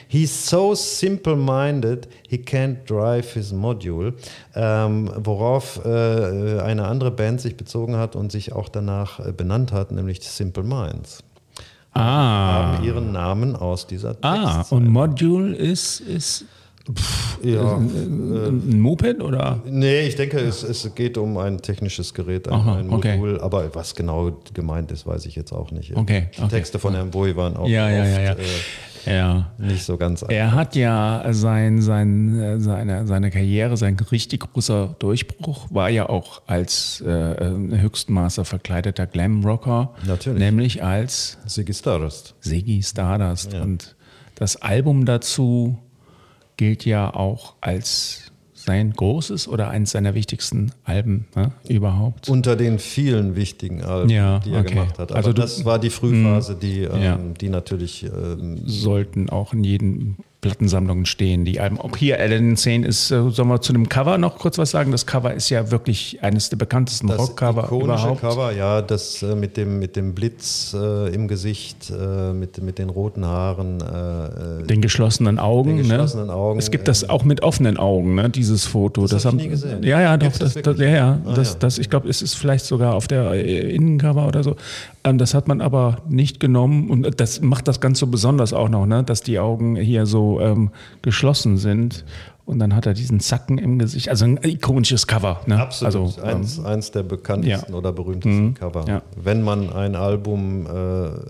He's 0.08 0.48
so 0.48 0.74
simple-minded, 0.74 2.08
he 2.28 2.36
can't 2.38 2.86
drive 2.86 3.34
his 3.34 3.52
module, 3.52 4.14
ähm, 4.54 5.10
worauf 5.16 5.84
äh, 5.84 6.60
eine 6.60 6.86
andere 6.86 7.10
Band 7.10 7.40
sich 7.40 7.56
bezogen 7.56 7.96
hat 7.96 8.14
und 8.16 8.32
sich 8.32 8.52
auch 8.52 8.68
danach 8.68 9.20
äh, 9.20 9.32
benannt 9.32 9.72
hat, 9.72 9.92
nämlich 9.92 10.20
Simple 10.22 10.62
Minds. 10.64 11.22
Ah. 11.94 12.72
Haben 12.74 12.84
ihren 12.84 13.12
Namen 13.12 13.54
aus 13.56 13.86
dieser 13.86 14.16
Ah, 14.22 14.56
Textzeile. 14.56 14.80
und 14.82 14.88
Module 14.88 15.54
ist, 15.54 16.00
ist 16.00 16.44
ja. 17.42 17.76
ein 17.76 18.80
Moped 18.80 19.22
oder? 19.22 19.62
Nee, 19.66 20.00
ich 20.06 20.16
denke, 20.16 20.38
es, 20.38 20.62
es 20.62 20.94
geht 20.94 21.16
um 21.16 21.38
ein 21.38 21.58
technisches 21.62 22.12
Gerät, 22.14 22.48
ein, 22.48 22.54
Aha, 22.54 22.76
ein 22.76 22.90
okay. 22.90 23.16
Modul, 23.16 23.40
aber 23.40 23.74
was 23.74 23.94
genau 23.94 24.42
gemeint 24.52 24.92
ist, 24.92 25.06
weiß 25.06 25.26
ich 25.26 25.34
jetzt 25.34 25.52
auch 25.52 25.70
nicht. 25.70 25.96
Okay, 25.96 26.28
Die 26.36 26.40
okay. 26.42 26.50
Texte 26.50 26.78
von 26.78 26.94
Herrn 26.94 27.10
Bowie 27.10 27.36
waren 27.36 27.56
auch 27.56 27.66
Ja, 27.68 27.86
oft 27.86 27.92
ja, 27.94 28.20
ja. 28.20 28.32
Äh, 28.32 29.16
Ja. 29.16 29.50
nicht 29.58 29.84
so 29.84 29.96
ganz 29.96 30.24
Er 30.28 30.52
hat 30.52 30.76
ja 30.76 31.24
sein, 31.30 31.82
sein, 31.82 32.38
äh, 32.40 32.60
seine, 32.60 33.06
seine 33.06 33.30
Karriere, 33.30 33.76
sein 33.76 33.96
richtig 34.10 34.40
großer 34.40 34.96
Durchbruch 34.98 35.66
war 35.70 35.90
ja 35.90 36.08
auch 36.08 36.42
als 36.46 37.02
äh, 37.06 37.10
äh, 37.10 37.80
Höchstmaße 37.80 38.44
verkleideter 38.44 39.06
Glam-Rocker. 39.06 39.94
Natürlich. 40.06 40.38
Nämlich 40.38 40.82
als 40.82 41.38
Ziggy 41.46 41.74
Stardust. 41.74 42.34
Ziggy 42.40 42.82
Stardust. 42.82 43.52
Ja. 43.52 43.62
Und 43.62 43.94
das 44.36 44.56
Album 44.56 45.04
dazu 45.04 45.78
gilt 46.56 46.84
ja 46.84 47.12
auch 47.14 47.54
als 47.60 48.30
sein 48.54 48.92
großes 48.92 49.46
oder 49.46 49.68
eins 49.68 49.90
seiner 49.90 50.14
wichtigsten 50.14 50.72
Alben 50.84 51.26
ne, 51.36 51.52
überhaupt. 51.68 52.30
Unter 52.30 52.56
den 52.56 52.78
vielen 52.78 53.36
wichtigen 53.36 53.82
Alben, 53.82 54.08
Ja, 54.08 54.38
die 54.38 54.52
er 54.52 54.60
okay. 54.60 54.70
gemacht 54.74 54.98
hat. 54.98 55.10
Aber 55.10 55.16
Also 55.18 55.32
du- 55.34 55.42
das 55.42 55.64
war 55.66 55.78
die 55.78 55.90
Frühphase, 55.90 56.54
die, 56.56 56.80
ähm, 56.84 57.02
Ja. 57.02 57.18
die 57.38 57.50
natürlich 57.50 58.04
ähm, 58.04 58.62
sollten 58.64 59.28
auch 59.28 59.52
in 59.52 59.64
jeden 59.64 60.16
Plattensammlungen 60.44 61.06
stehen, 61.06 61.46
die 61.46 61.58
Alben. 61.58 61.80
Auch 61.80 61.96
hier 61.96 62.20
Aladdin 62.20 62.50
Insane 62.50 62.86
ist, 62.86 63.10
äh, 63.10 63.30
sollen 63.30 63.48
wir 63.48 63.62
zu 63.62 63.72
dem 63.72 63.88
Cover 63.88 64.18
noch 64.18 64.36
kurz 64.38 64.58
was 64.58 64.70
sagen? 64.70 64.92
Das 64.92 65.06
Cover 65.06 65.32
ist 65.32 65.48
ja 65.48 65.70
wirklich 65.70 66.22
eines 66.22 66.50
der 66.50 66.58
bekanntesten 66.58 67.08
das 67.08 67.18
Rockcover 67.18 67.70
überhaupt. 67.72 68.20
Cover, 68.20 68.52
ja, 68.52 68.82
das 68.82 69.22
äh, 69.22 69.34
mit, 69.34 69.56
dem, 69.56 69.78
mit 69.78 69.96
dem 69.96 70.14
Blitz 70.14 70.76
äh, 70.78 71.14
im 71.14 71.28
Gesicht, 71.28 71.90
äh, 71.90 72.34
mit, 72.34 72.62
mit 72.62 72.78
den 72.78 72.90
roten 72.90 73.24
Haaren. 73.24 73.80
Äh, 73.80 74.60
äh, 74.60 74.66
Den 74.66 74.82
geschlossenen 74.82 75.38
Augen. 75.38 75.78
Den 75.78 75.88
geschlossenen 75.88 76.26
ne? 76.26 76.34
Augen, 76.34 76.58
Es 76.58 76.70
gibt 76.70 76.88
das 76.88 77.08
auch 77.08 77.24
mit 77.24 77.42
offenen 77.42 77.78
Augen, 77.78 78.14
ne? 78.14 78.28
dieses 78.28 78.66
Foto. 78.66 79.06
Das 79.06 79.24
hab 79.24 79.32
haben- 79.32 79.38
ich 79.38 79.44
nie 79.46 79.50
gesehen. 79.50 79.82
Ja, 79.82 80.02
ja, 80.02 80.16
doch. 80.18 80.26
Das 80.36 80.52
Das, 80.54 80.62
das, 80.62 80.78
ja, 80.78 80.88
ja. 80.88 81.20
Ah, 81.24 81.32
das, 81.34 81.52
ja. 81.54 81.58
Das, 81.60 81.78
ich 81.78 81.88
glaube, 81.88 82.08
es 82.10 82.20
ist 82.20 82.34
vielleicht 82.34 82.66
sogar 82.66 82.94
auf 82.94 83.08
der 83.08 83.32
Innencover 83.34 84.28
oder 84.28 84.42
so. 84.42 84.56
Ähm, 85.04 85.18
das 85.18 85.34
hat 85.34 85.48
man 85.48 85.60
aber 85.60 85.98
nicht 86.08 86.40
genommen. 86.40 86.90
Und 86.90 87.20
das 87.20 87.40
macht 87.40 87.68
das 87.68 87.80
ganz 87.80 87.98
so 87.98 88.06
besonders 88.06 88.52
auch 88.52 88.68
noch, 88.68 88.86
ne? 88.86 89.04
dass 89.04 89.20
die 89.20 89.38
Augen 89.38 89.76
hier 89.76 90.06
so 90.06 90.40
ähm, 90.40 90.70
geschlossen 91.02 91.56
sind. 91.58 92.04
Und 92.46 92.58
dann 92.58 92.74
hat 92.74 92.84
er 92.84 92.92
diesen 92.92 93.20
Zacken 93.20 93.56
im 93.56 93.78
Gesicht. 93.78 94.10
Also 94.10 94.26
ein 94.26 94.38
ikonisches 94.42 95.06
Cover. 95.06 95.40
Ne? 95.46 95.58
Absolut. 95.58 95.94
Also, 96.18 96.22
ähm, 96.22 96.36
eins, 96.40 96.62
eins 96.62 96.90
der 96.90 97.02
bekanntesten 97.02 97.72
ja. 97.72 97.78
oder 97.78 97.90
berühmtesten 97.92 98.48
Mhm. 98.48 98.54
Cover. 98.54 98.84
Ja. 98.86 99.02
Wenn 99.16 99.42
man 99.42 99.72
ein 99.72 99.96
Album, 99.96 100.66
äh, 100.66 100.70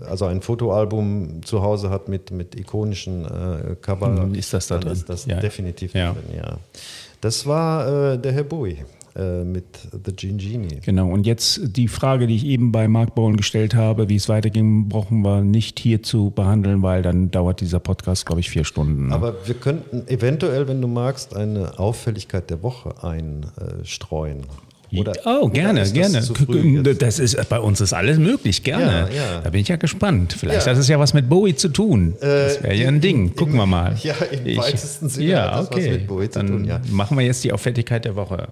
also 0.09 0.25
ein 0.25 0.41
Fotoalbum 0.41 1.41
zu 1.45 1.61
Hause 1.61 1.89
hat 1.89 2.09
mit, 2.09 2.31
mit 2.31 2.59
ikonischen 2.59 3.23
äh, 3.23 3.75
Cover, 3.81 4.27
ist 4.33 4.53
das 4.53 4.67
da 4.67 4.75
dann 4.75 4.83
drin. 4.85 4.91
ist 4.93 5.07
das 5.09 5.25
Ja. 5.25 5.39
definitiv 5.39 5.93
Ja. 5.93 6.11
drin, 6.11 6.23
ja. 6.37 6.57
Das 7.21 7.45
war 7.47 8.13
äh, 8.13 8.17
der 8.19 8.33
Herr 8.33 8.43
Bowie 8.43 8.71
äh, 8.73 8.83
mit 9.17 9.65
The 10.05 10.13
Gene 10.15 10.37
Genie. 10.37 10.79
Genau, 10.85 11.09
und 11.09 11.25
jetzt 11.25 11.61
die 11.77 11.87
Frage, 11.87 12.27
die 12.27 12.35
ich 12.35 12.45
eben 12.45 12.71
bei 12.71 12.87
Mark 12.87 13.15
Bowen 13.15 13.37
gestellt 13.37 13.73
habe, 13.73 14.09
wie 14.09 14.15
es 14.17 14.27
weiterging, 14.27 14.89
brauchen 14.89 15.21
wir 15.21 15.41
nicht 15.41 15.79
hier 15.79 16.03
zu 16.03 16.31
behandeln, 16.31 16.81
weil 16.83 17.01
dann 17.01 17.31
dauert 17.31 17.61
dieser 17.61 17.79
Podcast, 17.79 18.25
glaube 18.25 18.41
ich, 18.41 18.49
vier 18.49 18.65
Stunden. 18.65 19.07
ne? 19.07 19.15
Aber 19.15 19.35
wir 19.45 19.55
könnten 19.55 20.07
eventuell, 20.07 20.67
wenn 20.67 20.81
du 20.81 20.87
magst, 20.87 21.35
eine 21.35 21.79
Auffälligkeit 21.79 22.49
der 22.49 22.61
Woche 22.61 22.93
einstreuen. 23.03 24.41
Oder, 24.95 25.13
oh, 25.25 25.45
oder 25.45 25.49
gerne, 25.53 25.79
das 25.81 25.93
gerne. 25.93 26.21
zu? 26.21 26.33
Das 26.97 27.19
ist, 27.19 27.49
bei 27.49 27.59
uns 27.59 27.81
ist 27.81 27.91
alles 27.91 28.17
möglich, 28.17 28.63
gerne. 28.63 29.09
Ja, 29.11 29.15
ja. 29.15 29.41
Da 29.43 29.49
bin 29.49 29.59
ich 29.59 29.67
ja 29.67 29.75
gespannt. 29.77 30.33
Vielleicht 30.33 30.67
Ja. 30.67 30.71
hat 30.73 30.79
es 30.79 30.87
ja 30.87 30.99
was 30.99 31.13
mit 31.13 31.27
Bowie 31.27 31.55
zu 31.55 31.69
tun. 31.69 32.13
Das 32.21 32.61
wäre 32.63 32.75
ja 32.75 32.87
ein 32.87 33.01
Ding. 33.01 33.35
Gucken 33.35 33.55
im- 33.55 33.59
wir 33.61 33.65
mal. 33.65 33.95
ja, 34.03 34.13
im 34.31 34.45
Ich- 34.45 34.57
weitesten 34.57 35.09
Sinne 35.09 35.27
Ja, 35.31 35.41
hat 35.45 35.51
das 35.53 35.59
was 35.71 35.77
okay. 35.77 35.91
mit 35.91 36.07
Bowie 36.07 36.29
zu 36.29 36.39
Dann 36.39 36.47
tun, 36.47 36.65
ja. 36.65 36.79
machen 36.91 37.17
wir 37.17 37.25
jetzt 37.25 37.43
die 37.43 37.51
Auffälligkeit 37.51 38.05
der 38.05 38.15
Woche. 38.15 38.49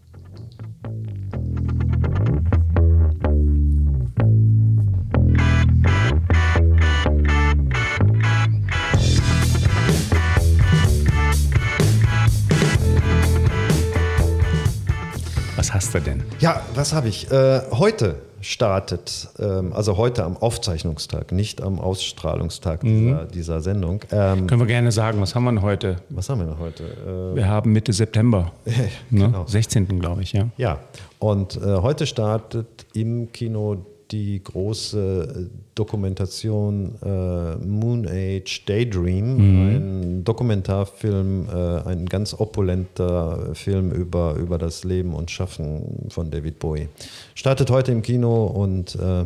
Ja, 16.44 16.62
was 16.76 16.92
habe 16.92 17.08
ich? 17.08 17.32
Äh, 17.32 17.62
heute 17.72 18.16
startet, 18.42 19.30
ähm, 19.40 19.72
also 19.72 19.96
heute 19.96 20.26
am 20.26 20.36
Aufzeichnungstag, 20.36 21.32
nicht 21.32 21.62
am 21.62 21.80
Ausstrahlungstag 21.80 22.82
dieser, 22.82 23.24
dieser 23.28 23.62
Sendung. 23.62 24.02
Ähm, 24.12 24.46
Können 24.48 24.60
wir 24.60 24.68
gerne 24.68 24.92
sagen, 24.92 25.22
was 25.22 25.36
haben 25.36 25.46
wir 25.46 25.52
denn 25.52 25.62
heute? 25.62 26.02
was 26.10 26.28
haben 26.28 26.42
wir 26.42 26.48
noch 26.48 26.60
heute? 26.60 26.84
Äh, 26.84 27.38
Wir 27.38 27.48
haben 27.48 27.72
Mitte 27.72 27.94
September, 27.94 28.52
ne? 28.66 29.28
Genau. 29.28 29.46
16. 29.48 30.02
glaube 30.02 30.24
ich, 30.24 30.34
ja. 30.34 30.50
Ja, 30.58 30.80
und 31.20 31.56
äh, 31.56 31.78
heute 31.78 32.06
startet 32.06 32.88
im 32.94 33.32
Kino 33.32 33.78
die 34.14 34.42
große 34.44 35.50
äh, 35.50 35.58
Dokumentation 35.76 36.94
äh, 37.04 37.56
Moon 37.66 38.08
Age 38.08 38.64
Daydream, 38.66 39.38
ein 39.40 40.24
Dokumentarfilm, 40.24 41.48
äh, 41.50 41.90
ein 41.90 42.06
ganz 42.06 42.36
opulenter 42.40 43.56
Film 43.56 43.92
über, 43.92 44.36
über 44.36 44.60
das 44.60 44.84
Leben 44.84 45.14
und 45.14 45.32
Schaffen 45.32 46.08
von 46.10 46.30
David 46.30 46.60
Bowie. 46.60 46.88
Startet 47.34 47.72
heute 47.72 47.92
im 47.92 48.04
Kino 48.04 48.46
und 48.46 48.96
äh, 48.96 49.26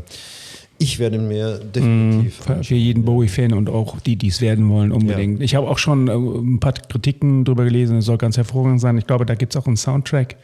ich 0.79 0.99
werde 0.99 1.17
mir 1.17 1.57
definitiv 1.57 2.35
Für, 2.35 2.63
für 2.63 2.75
jeden 2.75 3.03
Bowie-Fan 3.03 3.53
und 3.53 3.69
auch 3.69 3.99
die, 3.99 4.15
die 4.15 4.27
es 4.27 4.41
werden 4.41 4.69
wollen, 4.69 4.91
unbedingt. 4.91 5.41
Ich 5.41 5.55
habe 5.55 5.67
auch 5.67 5.79
schon 5.79 6.07
äh, 6.07 6.13
ein 6.13 6.59
paar 6.59 6.73
Kritiken 6.73 7.43
drüber 7.43 7.65
gelesen, 7.65 7.97
es 7.97 8.05
soll 8.05 8.17
ganz 8.17 8.37
hervorragend 8.37 8.79
sein. 8.79 8.97
Ich 8.97 9.07
glaube, 9.07 9.25
da 9.25 9.35
gibt 9.35 9.53
es 9.53 9.61
auch 9.61 9.67
einen 9.67 9.77
Soundtrack, 9.77 10.37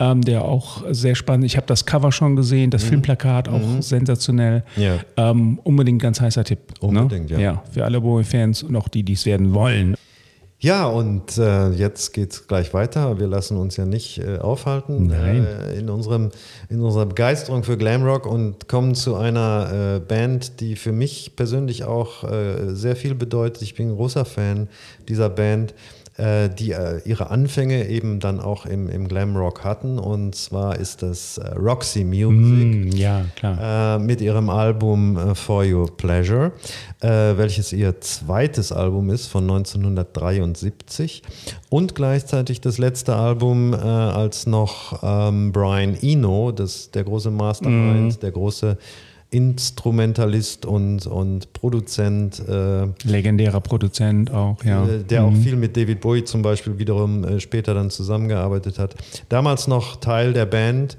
ähm, 0.00 0.22
der 0.22 0.44
auch 0.44 0.84
sehr 0.90 1.14
spannend 1.14 1.44
ist. 1.44 1.52
Ich 1.52 1.56
habe 1.56 1.66
das 1.66 1.84
Cover 1.84 2.12
schon 2.12 2.36
gesehen, 2.36 2.70
das 2.70 2.84
Filmplakat 2.84 3.48
auch 3.48 3.60
sensationell. 3.80 4.62
Mhm. 4.76 4.82
Ja. 4.82 4.98
Ähm, 5.16 5.58
unbedingt 5.64 6.00
ganz 6.00 6.20
heißer 6.20 6.44
Tipp. 6.44 6.58
Unbedingt, 6.80 7.30
ne? 7.30 7.36
ja. 7.36 7.40
ja. 7.40 7.62
Für 7.70 7.84
alle 7.84 8.00
Bowie-Fans 8.00 8.62
und 8.62 8.76
auch 8.76 8.88
die, 8.88 9.02
die 9.02 9.14
es 9.14 9.26
werden 9.26 9.54
wollen. 9.54 9.96
Ja, 10.60 10.88
und 10.88 11.38
äh, 11.38 11.70
jetzt 11.70 12.12
geht's 12.12 12.48
gleich 12.48 12.74
weiter. 12.74 13.20
Wir 13.20 13.28
lassen 13.28 13.56
uns 13.56 13.76
ja 13.76 13.84
nicht 13.84 14.18
äh, 14.18 14.38
aufhalten. 14.38 15.08
Äh, 15.12 15.78
in, 15.78 15.88
unserem, 15.88 16.30
in 16.68 16.80
unserer 16.80 17.06
Begeisterung 17.06 17.62
für 17.62 17.76
Glamrock 17.76 18.26
und 18.26 18.66
kommen 18.66 18.96
zu 18.96 19.14
einer 19.14 19.98
äh, 19.98 20.00
Band, 20.00 20.58
die 20.58 20.74
für 20.74 20.90
mich 20.90 21.36
persönlich 21.36 21.84
auch 21.84 22.24
äh, 22.24 22.74
sehr 22.74 22.96
viel 22.96 23.14
bedeutet. 23.14 23.62
Ich 23.62 23.76
bin 23.76 23.90
ein 23.90 23.94
großer 23.94 24.24
Fan 24.24 24.68
dieser 25.08 25.30
Band, 25.30 25.74
die 26.48 26.72
äh, 26.72 27.00
ihre 27.04 27.30
Anfänge 27.30 27.86
eben 27.88 28.18
dann 28.18 28.40
auch 28.40 28.66
im, 28.66 28.88
im 28.88 29.06
Glamrock 29.06 29.62
hatten. 29.64 29.98
Und 29.98 30.34
zwar 30.34 30.76
ist 30.78 31.02
das 31.02 31.38
äh, 31.38 31.54
Roxy 31.54 32.04
Music 32.04 32.28
Hm, 32.28 32.88
ja, 32.92 33.24
klar. 33.36 33.96
äh, 33.96 33.98
mit 34.00 34.20
ihrem 34.20 34.50
Album 34.50 35.16
äh, 35.16 35.34
For 35.34 35.64
Your 35.64 35.96
Pleasure, 35.96 36.52
äh, 37.00 37.08
welches 37.08 37.72
ihr 37.72 38.00
zweites 38.00 38.72
Album 38.72 39.10
ist 39.10 39.28
von 39.28 39.44
1973 39.44 41.22
und 41.70 41.94
gleichzeitig 41.94 42.60
das 42.60 42.78
letzte 42.78 43.14
Album, 43.14 43.72
äh, 43.72 43.76
als 43.76 44.46
noch 44.46 45.00
ähm, 45.02 45.52
Brian 45.52 45.96
Eno, 46.00 46.52
das, 46.52 46.90
der 46.90 47.04
große 47.04 47.30
Mastermind, 47.30 48.22
der 48.22 48.32
große 48.32 48.76
Instrumentalist 49.30 50.64
und, 50.64 51.06
und 51.06 51.52
Produzent, 51.52 52.42
äh, 52.48 52.86
Legendärer 53.04 53.60
Produzent 53.60 54.30
auch, 54.30 54.62
ja. 54.64 54.86
äh, 54.86 55.02
der 55.04 55.24
auch 55.24 55.34
viel 55.34 55.56
mit 55.56 55.76
David 55.76 56.00
Bowie 56.00 56.24
zum 56.24 56.40
Beispiel 56.40 56.78
wiederum 56.78 57.24
äh, 57.24 57.40
später 57.40 57.74
dann 57.74 57.90
zusammengearbeitet 57.90 58.78
hat. 58.78 58.94
Damals 59.28 59.68
noch 59.68 59.96
Teil 59.96 60.32
der 60.32 60.46
Band 60.46 60.96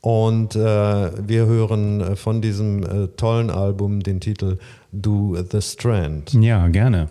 und 0.00 0.56
äh, 0.56 0.58
wir 0.58 1.46
hören 1.46 2.00
äh, 2.00 2.16
von 2.16 2.40
diesem 2.40 2.82
äh, 2.82 3.08
tollen 3.16 3.50
Album 3.50 4.00
den 4.00 4.20
Titel 4.20 4.58
Do 4.90 5.36
the 5.50 5.60
Strand. 5.60 6.32
Ja, 6.32 6.66
gerne. 6.68 7.08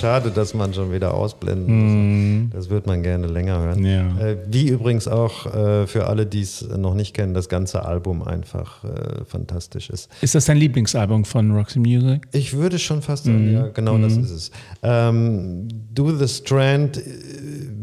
Schade, 0.00 0.30
dass 0.30 0.54
man 0.54 0.74
schon 0.74 0.92
wieder 0.92 1.14
ausblenden 1.14 2.46
muss. 2.46 2.50
Das 2.52 2.70
wird 2.70 2.86
man 2.86 3.02
gerne 3.02 3.26
länger 3.26 3.60
hören. 3.60 3.84
Ja. 3.84 4.18
Äh, 4.18 4.38
wie 4.50 4.68
übrigens 4.68 5.06
auch 5.06 5.46
äh, 5.46 5.86
für 5.86 6.06
alle, 6.06 6.26
die 6.26 6.40
es 6.40 6.66
noch 6.76 6.94
nicht 6.94 7.14
kennen, 7.14 7.34
das 7.34 7.48
ganze 7.48 7.84
Album 7.84 8.22
einfach 8.22 8.84
äh, 8.84 9.24
fantastisch 9.26 9.90
ist. 9.90 10.10
Ist 10.20 10.34
das 10.34 10.46
dein 10.46 10.56
Lieblingsalbum 10.56 11.24
von 11.24 11.52
Roxy 11.52 11.78
Music? 11.78 12.26
Ich 12.32 12.54
würde 12.54 12.78
schon 12.78 13.02
fast 13.02 13.24
sagen, 13.24 13.52
ja, 13.52 13.68
genau 13.68 13.98
das 13.98 14.16
ist 14.16 14.30
es. 14.30 14.50
Ähm, 14.82 15.68
Do 15.92 16.16
the 16.16 16.28
Strand 16.28 17.00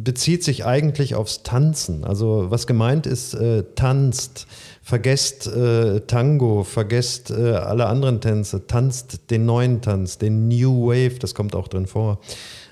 bezieht 0.08 0.42
sich 0.42 0.64
eigentlich 0.64 1.16
aufs 1.16 1.44
Tanzen. 1.44 2.06
Also 2.06 2.46
was 2.48 2.66
gemeint 2.66 3.06
ist, 3.06 3.34
äh, 3.34 3.66
tanzt, 3.76 4.48
vergesst 4.82 5.48
äh, 5.48 6.00
Tango, 6.00 6.64
vergesst 6.64 7.30
äh, 7.30 7.56
alle 7.56 7.88
anderen 7.88 8.22
Tänze, 8.22 8.68
tanzt 8.68 9.30
den 9.32 9.46
neuen 9.46 9.82
Tanz, 9.82 10.18
den 10.18 10.48
New 10.48 10.88
Wave, 10.88 11.20
das 11.20 11.36
kommt 11.36 11.56
auch 11.56 11.68
drin 11.68 11.88
vor. 11.88 12.22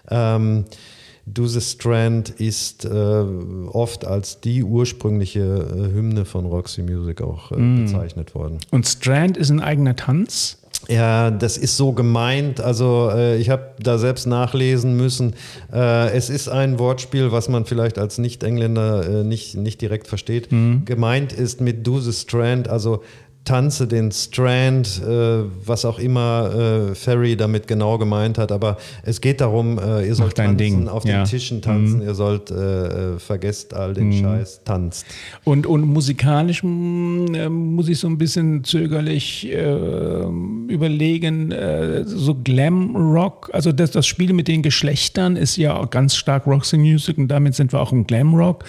Ähm, 0.10 0.64
Do 1.26 1.46
the 1.46 1.60
Strand 1.60 2.30
ist 2.30 2.86
äh, 2.86 2.90
oft 2.90 4.06
als 4.06 4.40
die 4.40 4.64
ursprüngliche 4.64 5.42
äh, 5.42 5.94
Hymne 5.94 6.24
von 6.24 6.46
Roxy 6.46 6.84
Music 6.84 7.22
auch 7.22 7.52
äh, 7.52 7.82
bezeichnet 7.82 8.34
worden. 8.34 8.60
Und 8.72 8.88
Strand 8.88 9.36
ist 9.36 9.50
ein 9.50 9.60
eigener 9.60 9.98
Tanz. 9.98 10.58
Ja, 10.88 11.32
das 11.32 11.58
ist 11.58 11.78
so 11.78 11.94
gemeint. 11.94 12.62
Also 12.62 13.10
äh, 13.12 13.38
ich 13.38 13.50
habe 13.50 13.72
da 13.80 13.98
selbst 13.98 14.28
nachlesen 14.28 14.96
müssen. 14.96 15.34
Äh, 15.74 16.12
es 16.12 16.30
ist 16.30 16.48
ein 16.48 16.80
Wortspiel, 16.80 17.32
was 17.32 17.50
man 17.50 17.66
vielleicht 17.66 17.98
als 17.98 18.18
Nicht-Engländer 18.18 19.22
äh, 19.22 19.24
nicht, 19.24 19.56
nicht 19.56 19.82
direkt 19.82 20.08
versteht. 20.08 20.50
Gemeint 20.50 21.34
ist 21.34 21.62
mit 21.62 21.86
Do 21.86 22.00
the 22.00 22.14
Strand, 22.14 22.68
also 22.68 23.04
tanze 23.46 23.88
den 23.88 24.12
Strand, 24.12 25.02
äh, 25.08 25.44
was 25.64 25.86
auch 25.86 26.00
immer 26.00 26.90
äh, 26.92 26.96
Ferry 26.96 27.38
damit 27.38 27.68
genau 27.68 27.98
gemeint 27.98 28.38
hat. 28.38 28.52
Aber 28.52 28.78
es 29.04 29.22
geht 29.22 29.40
darum, 29.40 29.78
äh, 29.78 30.06
ihr 30.08 30.16
sollt 30.16 30.36
tanzen, 30.36 30.58
Ding. 30.58 30.88
auf 30.88 31.04
den 31.04 31.12
Ja. 31.12 31.24
Tischen 31.24 31.62
tanzen, 31.62 32.02
ihr 32.02 32.16
sollt 32.16 32.50
äh, 32.52 33.14
äh, 33.16 33.20
vergesst 33.20 33.74
all 33.74 33.94
den 33.94 34.12
Scheiß, 34.12 34.62
tanzt. 34.66 35.06
Und, 35.44 35.68
und 35.68 35.82
musikalisch 35.82 36.64
mm, 36.64 37.36
äh, 37.36 37.50
muss 37.50 37.88
ich 37.88 38.00
so 38.00 38.08
ein 38.08 38.18
bisschen 38.18 38.64
zögerlich 38.64 39.48
überlegen, 40.68 41.54
so 42.06 42.36
Glam 42.36 42.96
Rock, 42.96 43.50
also 43.54 43.72
das, 43.72 43.92
das 43.92 44.08
Spiel 44.08 44.34
mit 44.34 44.48
den 44.48 44.64
Geschlechtern 44.64 45.36
ist 45.36 45.58
ja 45.58 45.78
auch 45.78 45.90
ganz 45.90 46.16
stark 46.16 46.48
Roxy 46.48 46.78
Music 46.78 47.18
und 47.18 47.28
damit 47.28 47.56
sind 47.56 47.72
wir 47.74 47.80
auch 47.80 47.92
im 47.92 48.08
Glam 48.08 48.34
Rock. 48.34 48.64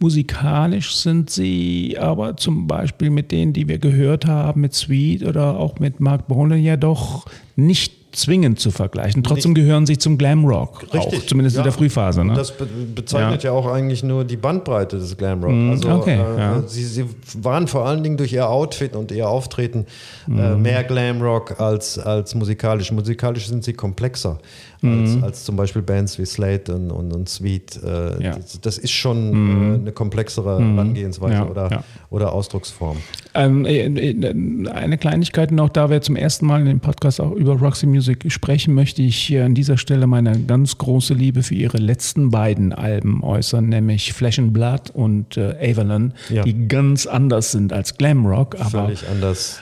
Musikalisch 0.00 0.94
sind 0.96 1.28
sie 1.30 1.96
aber 1.98 2.36
zum 2.36 2.66
Beispiel 2.66 3.10
mit 3.10 3.30
denen, 3.30 3.52
die 3.52 3.68
wir 3.68 3.78
gehört 3.78 4.21
haben, 4.26 4.60
mit 4.60 4.74
Sweet 4.74 5.24
oder 5.24 5.58
auch 5.58 5.78
mit 5.78 6.00
Mark 6.00 6.26
Bolan 6.28 6.62
ja 6.62 6.76
doch 6.76 7.26
nicht 7.56 8.02
zwingend 8.14 8.60
zu 8.60 8.70
vergleichen. 8.70 9.22
Trotzdem 9.22 9.54
gehören 9.54 9.86
sie 9.86 9.96
zum 9.96 10.18
Glam 10.18 10.44
Rock, 10.44 10.84
auch, 10.92 11.10
zumindest 11.26 11.56
in 11.56 11.60
Ja. 11.60 11.62
der 11.64 11.72
Frühphase. 11.72 12.22
Ne? 12.22 12.34
Das 12.34 12.54
be 12.54 12.66
bezeichnet 12.94 13.42
ja. 13.42 13.52
auch 13.52 13.66
eigentlich 13.66 14.02
nur 14.02 14.24
die 14.24 14.36
Bandbreite 14.36 14.98
des 14.98 15.16
Glamrock. 15.16 15.50
Also 15.70 15.88
okay, 15.88 16.16
äh, 16.20 16.38
ja. 16.38 16.62
sie, 16.66 16.84
sie 16.84 17.06
waren 17.40 17.68
vor 17.68 17.86
allen 17.86 18.02
Dingen 18.02 18.18
durch 18.18 18.34
ihr 18.34 18.46
Outfit 18.46 18.94
und 18.96 19.10
ihr 19.12 19.26
Auftreten 19.28 19.86
Mhm. 20.26 20.38
äh, 20.38 20.54
mehr 20.56 20.84
Glamrock 20.84 21.58
als, 21.58 21.98
als 21.98 22.34
musikalisch. 22.34 22.92
Musikalisch 22.92 23.48
sind 23.48 23.64
sie 23.64 23.72
komplexer 23.72 24.38
Mhm. 24.82 25.00
als, 25.16 25.22
als 25.22 25.44
zum 25.44 25.56
Beispiel 25.56 25.82
Bands 25.82 26.18
wie 26.18 26.26
Slate 26.26 26.74
und, 26.74 26.90
und, 26.90 27.12
und 27.12 27.28
Sweet. 27.28 27.80
Äh, 27.82 28.22
Ja. 28.22 28.36
das, 28.36 28.60
das 28.60 28.78
ist 28.78 28.90
schon 28.92 29.74
äh, 29.74 29.74
eine 29.80 29.92
komplexere 29.92 30.58
Herangehensweise 30.58 31.34
Ja, 31.34 31.46
oder, 31.48 31.70
ja. 31.70 31.84
oder 32.10 32.32
Ausdrucksform. 32.32 32.96
Ähm, 33.34 33.64
äh, 33.64 33.86
äh, 33.86 34.68
eine 34.70 34.98
Kleinigkeit 34.98 35.52
noch, 35.52 35.68
da 35.70 35.88
wir 35.88 36.02
zum 36.02 36.16
ersten 36.16 36.46
Mal 36.46 36.60
in 36.60 36.66
dem 36.66 36.80
Podcast 36.80 37.20
auch 37.20 37.32
über 37.32 37.54
Roxy 37.58 37.86
Music 37.86 38.30
sprechen, 38.30 38.74
möchte 38.74 39.02
ich 39.02 39.16
hier 39.16 39.44
an 39.44 39.54
dieser 39.54 39.78
Stelle 39.78 40.06
meine 40.06 40.38
ganz 40.40 40.76
große 40.78 41.14
Liebe 41.14 41.42
für 41.42 41.54
ihre 41.54 41.78
letzten 41.78 42.30
beiden 42.30 42.72
Alben 42.72 43.22
äußern, 43.22 43.68
nämlich 43.68 44.12
Flesh 44.12 44.38
and 44.38 44.52
Blood 44.52 44.90
und 44.92 45.36
äh, 45.36 45.54
Avalon, 45.72 46.12
die 46.28 46.68
ganz 46.68 47.06
anders 47.06 47.52
sind 47.52 47.72
als 47.72 47.96
Glamrock, 47.96 48.56
aber 48.58 48.84
Völlig 48.86 49.08
anders. 49.08 49.60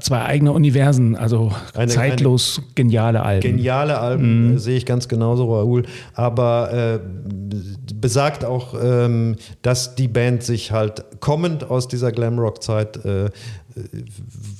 Zwei 0.00 0.22
eigene 0.24 0.52
Universen, 0.52 1.16
also 1.16 1.52
Eine- 1.74 1.90
zeitlos 1.90 2.62
geniale 2.74 3.22
Alben. 3.22 3.40
Geniale 3.42 3.98
Alben 3.98 4.56
äh, 4.56 4.58
sehe 4.58 4.76
ich 4.76 4.86
ganz 4.86 5.08
genauso, 5.08 5.52
Raoul. 5.54 5.84
Aber 6.14 6.72
äh, 6.72 6.98
besagt 7.94 8.44
auch, 8.44 8.74
ähm, 8.82 9.36
dass 9.62 9.94
die 9.94 10.08
Band 10.08 10.42
sich 10.42 10.72
halt 10.72 11.04
kommend 11.20 11.70
aus 11.70 11.88
dieser 11.88 12.12
Glamrock-Zeit 12.12 13.04
äh, 13.04 13.30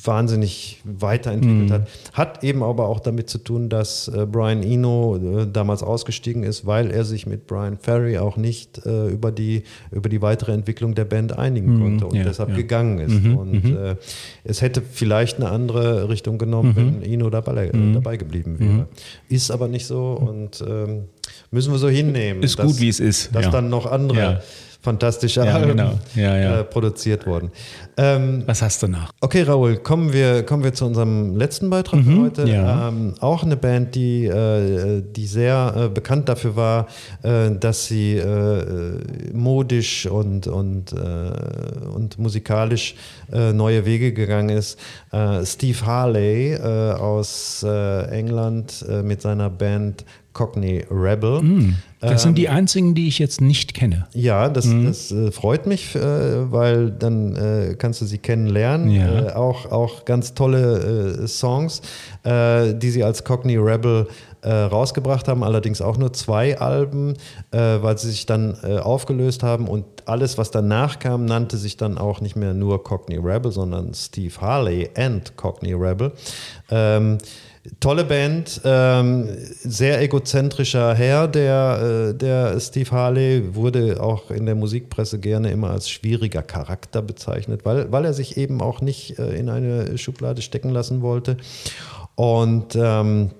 wahnsinnig 0.05 0.81
weiterentwickelt 0.85 1.71
hat. 1.71 1.89
Hat 2.13 2.45
eben 2.45 2.63
aber 2.63 2.89
auch 2.89 3.01
damit 3.01 3.29
zu 3.31 3.39
tun, 3.39 3.69
dass 3.69 4.09
äh, 4.09 4.27
Brian 4.27 4.63
Eno 4.63 5.17
äh, 5.17 5.47
damals 5.47 5.83
ausgestiegen 5.83 6.43
ist, 6.43 6.67
weil 6.67 6.91
er 6.91 7.05
sich 7.05 7.27
mit 7.27 7.47
Brian 7.47 7.79
Ferry 7.79 8.19
auch 8.19 8.37
nicht 8.37 8.85
äh, 8.87 9.09
über, 9.09 9.33
die, 9.33 9.65
über 9.91 10.09
die 10.09 10.23
weitere 10.23 10.53
Entwicklung 10.53 10.95
der 10.95 11.05
Band 11.05 11.39
einigen 11.39 11.81
konnte 11.81 12.07
und 12.07 12.15
ja, 12.15 12.25
deshalb 12.25 12.51
ja. 12.51 12.57
gegangen 12.57 12.99
ist. 12.99 13.27
und 13.27 13.65
äh, 13.65 13.97
es 14.45 14.63
hätte 14.63 14.83
vielleicht 14.83 15.37
eine 15.37 15.51
andere 15.51 16.09
Richtung 16.09 16.39
genommen, 16.39 16.75
wenn 16.77 17.03
Eno 17.03 17.31
dabei, 17.31 17.69
äh, 17.69 17.93
dabei 17.93 18.17
geblieben 18.17 18.59
wäre. 18.59 18.87
Ist 19.29 19.51
aber 19.51 19.69
nicht 19.69 19.87
so 19.87 20.13
und 20.13 20.65
ähm, 20.67 21.05
müssen 21.51 21.73
wir 21.73 21.79
so 21.79 21.89
hinnehmen. 21.89 22.43
Ist 22.43 22.59
gut, 22.59 22.81
wie 22.81 22.89
es 22.89 23.01
ist, 23.01 23.35
Dass 23.35 23.47
ja. 23.47 23.51
dann 23.51 23.69
noch 23.69 23.87
andere. 23.87 24.43
Fantastische 24.81 25.45
Ja, 25.45 25.55
Alben 25.55 25.69
genau. 25.77 25.99
Ja, 26.15 26.37
ja. 26.37 26.61
Äh, 26.61 26.65
produziert 26.65 27.27
wurden. 27.27 27.51
Ähm, 27.97 28.45
Was 28.47 28.63
hast 28.63 28.83
du 28.83 28.89
noch? 28.89 29.11
Okay, 29.21 29.43
Raoul, 29.43 29.77
kommen 29.79 30.13
wir, 30.13 30.45
kommen 30.45 30.63
wir 30.63 30.73
zu 30.73 30.87
unserem 30.87 31.37
letzten 31.37 31.69
Beitrag 31.69 32.05
für 32.05 32.21
heute. 32.21 32.43
Mhm, 32.43 32.49
ja. 32.49 32.89
Ähm, 32.89 33.15
auch 33.21 33.43
eine 33.43 33.57
Band, 33.57 33.95
die, 33.95 34.27
äh, 34.27 35.03
die 35.03 35.27
sehr 35.27 35.75
äh, 35.77 35.89
bekannt 35.89 36.29
dafür 36.29 36.55
war, 36.55 36.87
äh, 37.23 37.51
dass 37.59 37.87
sie 37.87 38.17
äh, 38.17 38.65
modisch 39.33 40.07
und, 40.07 40.47
und, 40.47 40.93
äh, 40.93 40.97
und 41.95 42.19
musikalisch 42.19 42.95
neue 43.31 43.85
Wege 43.85 44.15
gegangen 44.15 44.49
ist. 44.49 44.79
Steve 45.45 45.85
Harley 45.85 46.57
aus 46.57 47.63
England 47.63 48.85
mit 49.05 49.21
seiner 49.21 49.51
Band 49.51 50.07
Cockney 50.33 50.85
Rebel. 50.91 51.43
Mhm. 51.43 51.77
Das 52.01 52.13
Ähm, 52.13 52.19
sind 52.19 52.39
die 52.39 52.49
einzigen, 52.49 52.95
die 52.95 53.09
ich 53.09 53.19
jetzt 53.19 53.41
nicht 53.41 53.75
kenne. 53.75 54.07
ja, 54.15 54.49
das, 54.49 54.69
das 54.85 55.11
äh, 55.11 55.33
freut 55.33 55.67
mich, 55.67 55.97
äh, 55.97 56.01
weil 56.53 56.91
dann 56.93 57.35
äh, 57.35 57.75
kannst 57.77 58.01
du 58.01 58.05
sie 58.07 58.19
kennenlernen. 58.19 58.91
Ja. 58.91 59.29
Äh, 59.29 59.33
auch, 59.33 59.71
auch 59.73 60.05
ganz 60.05 60.35
tolle 60.35 61.23
äh, 61.25 61.27
Songs, 61.27 61.83
äh, 62.23 62.75
die 62.75 62.91
sie 62.91 63.03
als 63.03 63.25
Cockney 63.25 63.57
Rebel 63.57 64.07
rausgebracht 64.45 65.27
haben, 65.27 65.43
allerdings 65.43 65.81
auch 65.81 65.97
nur 65.99 66.13
zwei 66.13 66.57
Alben, 66.61 67.15
weil 67.51 67.99
sie 67.99 68.09
sich 68.09 68.25
dann 68.25 68.55
aufgelöst 68.79 69.43
haben 69.43 69.67
und 69.67 69.85
alles, 70.07 70.39
was 70.39 70.53
danach 70.53 71.01
kam, 71.01 71.25
nannte 71.25 71.57
sich 71.57 71.77
dann 71.77 71.99
auch 71.99 72.21
nicht 72.21 72.37
mehr 72.37 72.55
nur 72.55 72.85
Cockney 72.85 73.17
Rebel, 73.17 73.51
sondern 73.51 73.93
Steve 73.95 74.33
Harley 74.41 74.91
and 74.97 75.37
Cockney 75.37 75.73
Rebel. 75.73 76.13
Ähm, 76.71 77.19
Tolle 77.81 78.05
Band, 78.05 78.61
ähm, 78.65 79.29
sehr 79.63 80.01
egozentrischer 80.01 80.95
Herr, 80.95 81.29
der, 81.29 82.11
äh, 82.11 82.15
der 82.15 82.59
Steve 82.61 82.91
Harley 82.91 83.55
wurde 83.55 84.03
auch 84.03 84.31
in 84.31 84.47
der 84.47 84.55
Musikpresse 84.55 85.19
gerne 85.19 85.51
immer 85.51 85.71
als 85.71 85.91
schwieriger 85.91 86.43
Charakter 86.43 87.03
bezeichnet, 87.03 87.65
weil, 87.65 87.91
weil 87.93 88.05
er 88.05 88.15
sich 88.15 88.37
eben 88.37 88.61
auch 88.61 88.81
nicht 88.81 89.19
äh, 89.19 89.35
in 89.37 89.49
eine 89.49 89.99
Schublade 89.99 90.43
stecken 90.43 90.71
lassen 90.71 91.03
wollte. 91.03 91.37
Und 92.15 92.77
ähm, 92.77 93.31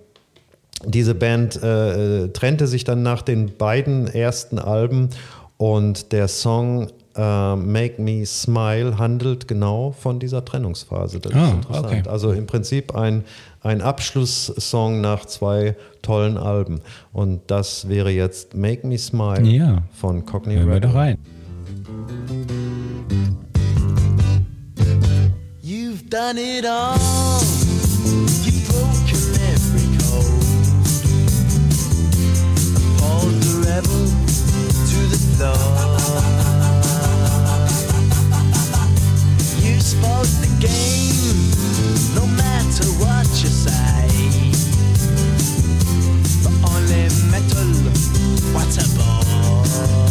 diese 0.85 1.15
Band 1.15 1.61
äh, 1.63 2.29
trennte 2.29 2.67
sich 2.67 2.85
dann 2.85 3.03
nach 3.03 3.23
den 3.23 3.57
beiden 3.57 4.07
ersten 4.07 4.59
Alben 4.59 5.11
und 5.57 6.13
der 6.13 6.29
Song 6.29 6.89
äh, 7.17 7.57
Make 7.57 8.01
Me 8.01 8.25
Smile 8.27 8.99
handelt 8.99 9.49
genau 9.49 9.93
von 9.93 10.19
dieser 10.19 10.45
Trennungsphase. 10.45 11.21
Das 11.21 11.33
Ah, 11.35 11.47
ist 11.49 11.55
interessant. 11.55 11.87
okay. 11.87 12.03
Also 12.09 12.33
im 12.33 12.47
Prinzip 12.47 12.95
ein, 12.95 13.25
ein 13.63 13.81
Abschlusssong 13.83 15.01
nach 15.01 15.25
zwei 15.27 15.77
tollen 16.03 16.37
Alben. 16.37 16.81
Und 17.13 17.43
das 17.49 17.89
wäre 17.89 18.11
jetzt 18.11 18.55
Make 18.55 18.87
Me 18.87 18.99
Smile 18.99 19.43
Ja. 19.49 19.83
von 19.93 20.25
Cockney 20.25 20.55
Hören 20.55 20.67
wir 20.69 20.75
Rebel. 20.77 20.89
doch 20.91 20.95
rein. 20.97 21.19
You've 25.63 26.09
done 26.09 26.39
it 26.39 26.65
all. 26.65 26.97
You've 28.45 28.67
broken 28.69 29.35
every 29.53 29.89
code. 29.99 30.45
Appalled 32.77 33.43
the 33.43 33.55
rebel 33.67 34.07
to 34.89 34.99
the 35.11 35.19
floor. 35.37 35.88
Metal, 47.31 47.69
what 48.53 48.77
a 48.79 48.89
bore. 48.97 50.08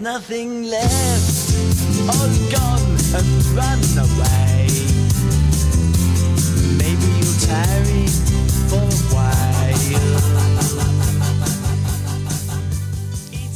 There's 0.00 0.14
nothing 0.14 0.64
left, 0.64 1.52
all 2.08 2.28
gone 2.50 2.96
and 3.14 3.44
run 3.54 3.80
away. 3.98 4.66
Maybe 6.78 7.06
you'll 7.18 7.40
tarry 7.46 8.06
for 8.68 8.78
a 8.78 9.14
while. 9.14 9.30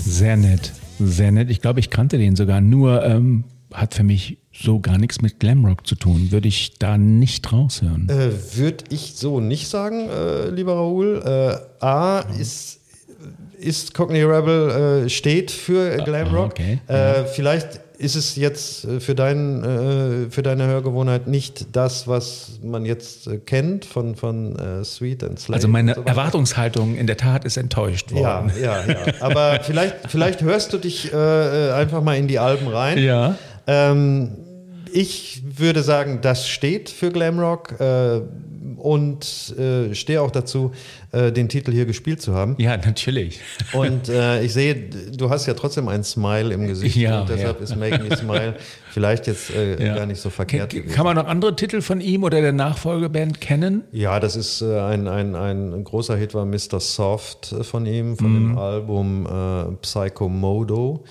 Sehr 0.04 0.37
nett, 0.37 0.72
sehr 0.98 1.33
nett. 1.33 1.50
Ich 1.50 1.61
glaube, 1.61 1.80
ich 1.80 1.90
kannte 1.90 2.18
den 2.18 2.37
sogar. 2.37 2.61
Nur 2.61 3.02
ähm, 3.04 3.44
hat 3.72 3.94
für 3.94 4.04
mich 4.04 4.38
so 4.52 4.80
gar 4.80 4.98
nichts 4.98 5.22
mit 5.22 5.40
Glamrock 5.40 5.87
zu 5.87 5.94
tun. 5.94 6.30
Würde 6.30 6.48
ich 6.48 6.78
da 6.78 6.98
nicht 6.98 7.52
raushören. 7.52 8.09
Äh, 8.09 8.33
Würde 8.57 8.85
ich 8.90 9.14
so 9.16 9.40
nicht 9.40 9.68
sagen, 9.68 10.09
äh, 10.11 10.50
lieber 10.50 10.74
Raoul. 10.74 11.22
Äh, 11.24 11.85
A 11.85 12.20
ist, 12.38 12.80
ist 13.64 13.94
Cockney 13.94 14.22
Rebel 14.22 15.05
äh, 15.07 15.09
steht 15.09 15.50
für 15.50 15.96
Glamrock. 16.05 16.53
okay, 16.53 16.79
Äh, 16.87 17.24
vielleicht 17.24 17.81
ist 17.96 18.16
es 18.16 18.37
jetzt 18.37 18.85
äh, 18.85 19.00
für, 19.00 19.14
dein, 19.14 19.62
äh, 19.64 20.31
für 20.31 20.42
deine 20.42 20.66
Hörgewohnheit 20.66 21.27
nicht 21.29 21.74
das, 21.77 22.07
was 22.09 22.59
man 22.62 22.85
jetzt 22.85 23.27
äh, 23.27 23.38
kennt 23.38 23.85
von, 23.85 24.14
von 24.16 24.57
Sweet 24.85 25.24
and 25.24 25.38
Slave. 25.40 25.55
Also 25.57 25.68
meine 25.68 25.94
so. 25.94 26.03
Erwartungshaltung 26.03 26.96
in 26.96 27.07
der 27.07 27.16
Tat 27.16 27.44
ist 27.44 27.57
enttäuscht 27.57 28.11
Ja, 28.12 28.42
worden. 28.44 28.53
ja, 28.61 28.85
ja. 28.87 28.96
Aber 29.20 29.61
vielleicht, 29.62 29.96
vielleicht 30.09 30.42
hörst 30.42 30.72
du 30.72 30.79
dich 30.79 31.14
einfach 31.14 32.03
mal 32.03 32.16
in 32.16 32.29
die 32.29 32.38
Alben 32.38 32.66
rein. 32.68 32.98
Ja. 32.98 33.37
Ähm, 33.66 34.33
ich 34.92 35.42
würde 35.59 35.83
sagen, 35.83 36.20
das 36.22 36.46
steht 36.48 36.88
für 36.90 37.11
Glamrock 37.11 37.81
äh, 37.81 38.20
und 38.77 39.55
äh, 39.59 39.94
stehe 39.94 40.22
auch 40.22 40.31
dazu, 40.31 40.72
äh, 41.12 41.31
den 41.33 41.48
Titel 41.48 41.70
hier 41.72 41.85
gespielt 41.87 42.22
zu 42.22 42.35
haben. 42.35 42.55
Ja, 42.59 42.77
natürlich. 42.77 43.40
Und 43.72 44.09
äh, 44.09 44.42
ich 44.42 44.53
sehe, 44.53 44.74
du 44.74 45.29
hast 45.31 45.46
ja 45.46 45.55
trotzdem 45.55 45.88
ein 45.88 46.03
Smile 46.05 46.53
im 46.55 46.66
Gesicht 46.66 46.96
Ja, 46.96 47.20
und 47.20 47.29
deshalb 47.29 47.59
ja. 47.59 47.64
ist 47.64 47.77
Make 47.77 48.03
Me 48.03 48.16
Smile 48.16 48.57
vielleicht 48.90 49.27
jetzt 49.27 49.50
äh, 49.50 49.85
Ja. 49.85 49.94
gar 49.96 50.07
nicht 50.07 50.20
so 50.20 50.31
verkehrt 50.31 50.72
Kann, 50.72 50.87
kann 50.88 51.05
man 51.05 51.16
noch 51.16 51.27
andere 51.27 51.55
Titel 51.57 51.83
von 51.83 52.00
ihm 52.00 52.22
oder 52.24 52.40
der 52.40 52.53
Nachfolgeband 52.53 53.40
kennen? 53.40 53.85
Ja, 53.92 54.18
das 54.20 54.35
ist 54.37 54.62
äh, 54.62 54.79
ein, 54.81 55.07
ein, 55.09 55.35
ein 55.35 55.85
großer 55.85 56.16
Hit 56.16 56.33
war 56.35 56.44
Mr. 56.46 56.81
Soft 56.81 57.53
äh, 57.53 57.64
von 57.64 57.85
ihm, 57.87 58.16
von 58.16 58.31
Mhm. 58.33 58.48
dem 58.50 58.59
Album 58.59 59.77
Psycho 59.83 60.29
Modo. 60.29 61.05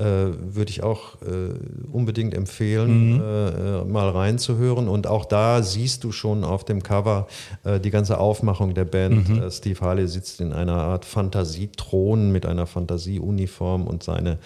Äh, 0.00 0.54
Würde 0.54 0.70
ich 0.70 0.82
auch 0.82 1.20
äh, 1.22 1.52
unbedingt 1.92 2.32
empfehlen, 2.34 3.14
Mhm. 3.16 3.20
äh, 3.20 3.48
äh, 3.80 3.84
mal 3.84 4.08
reinzuhören. 4.08 4.88
Und 4.88 5.06
auch 5.06 5.26
da 5.26 5.62
siehst 5.62 6.04
du 6.04 6.12
schon 6.12 6.42
auf 6.42 6.64
dem 6.64 6.82
Cover 6.82 7.26
äh, 7.64 7.78
die 7.80 7.90
ganze 7.90 8.18
Aufmachung 8.18 8.72
der 8.74 8.86
Band. 8.86 9.28
Mhm. 9.28 9.42
Äh, 9.42 9.50
Steve 9.50 9.78
Harley 9.80 10.08
sitzt 10.08 10.40
in 10.40 10.52
einer 10.54 10.76
Art 10.76 11.04
Fantasiethron 11.04 12.32
mit 12.32 12.46
einer 12.46 12.66
Fantasieuniform 12.66 13.86
und 13.86 14.02
seine 14.02 14.38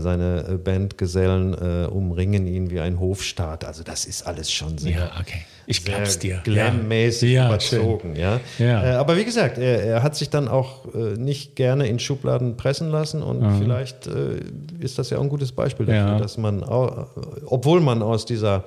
seine 0.00 0.44
äh, 0.48 0.56
Bandgesellen 0.56 1.54
äh, 1.54 1.86
umringen 1.86 2.46
ihn 2.46 2.70
wie 2.70 2.80
ein 2.80 2.98
Hofstaat. 2.98 3.64
Also 3.64 3.82
das 3.82 4.04
ist 4.04 4.26
alles 4.26 4.50
schon 4.52 4.78
sehr, 4.78 4.90
Ja, 4.92 5.10
okay. 5.20 5.42
Ich 5.66 5.84
glaub's 5.84 6.18
dir. 6.18 6.40
glammäßig 6.42 7.30
Ja, 7.32 7.46
überzogen. 7.46 8.16
Ja. 8.16 8.40
Ja. 8.58 8.84
Äh, 8.84 8.94
aber 8.96 9.16
wie 9.16 9.24
gesagt, 9.24 9.56
er, 9.58 9.82
er 9.84 10.02
hat 10.02 10.16
sich 10.16 10.28
dann 10.30 10.48
auch 10.48 10.92
äh, 10.94 11.16
nicht 11.16 11.54
gerne 11.54 11.86
in 11.86 11.98
Schubladen 12.00 12.56
pressen 12.56 12.90
lassen 12.90 13.22
und 13.22 13.58
vielleicht 13.60 14.08
äh, 14.08 14.40
ist 14.80 14.98
das 14.98 15.10
ja 15.10 15.18
auch 15.18 15.22
ein 15.22 15.28
gutes 15.28 15.52
Beispiel 15.52 15.86
dafür, 15.86 16.18
dass 16.18 16.36
man, 16.38 16.64
au- 16.64 17.06
obwohl 17.46 17.80
man 17.80 18.02
aus 18.02 18.24
dieser 18.26 18.64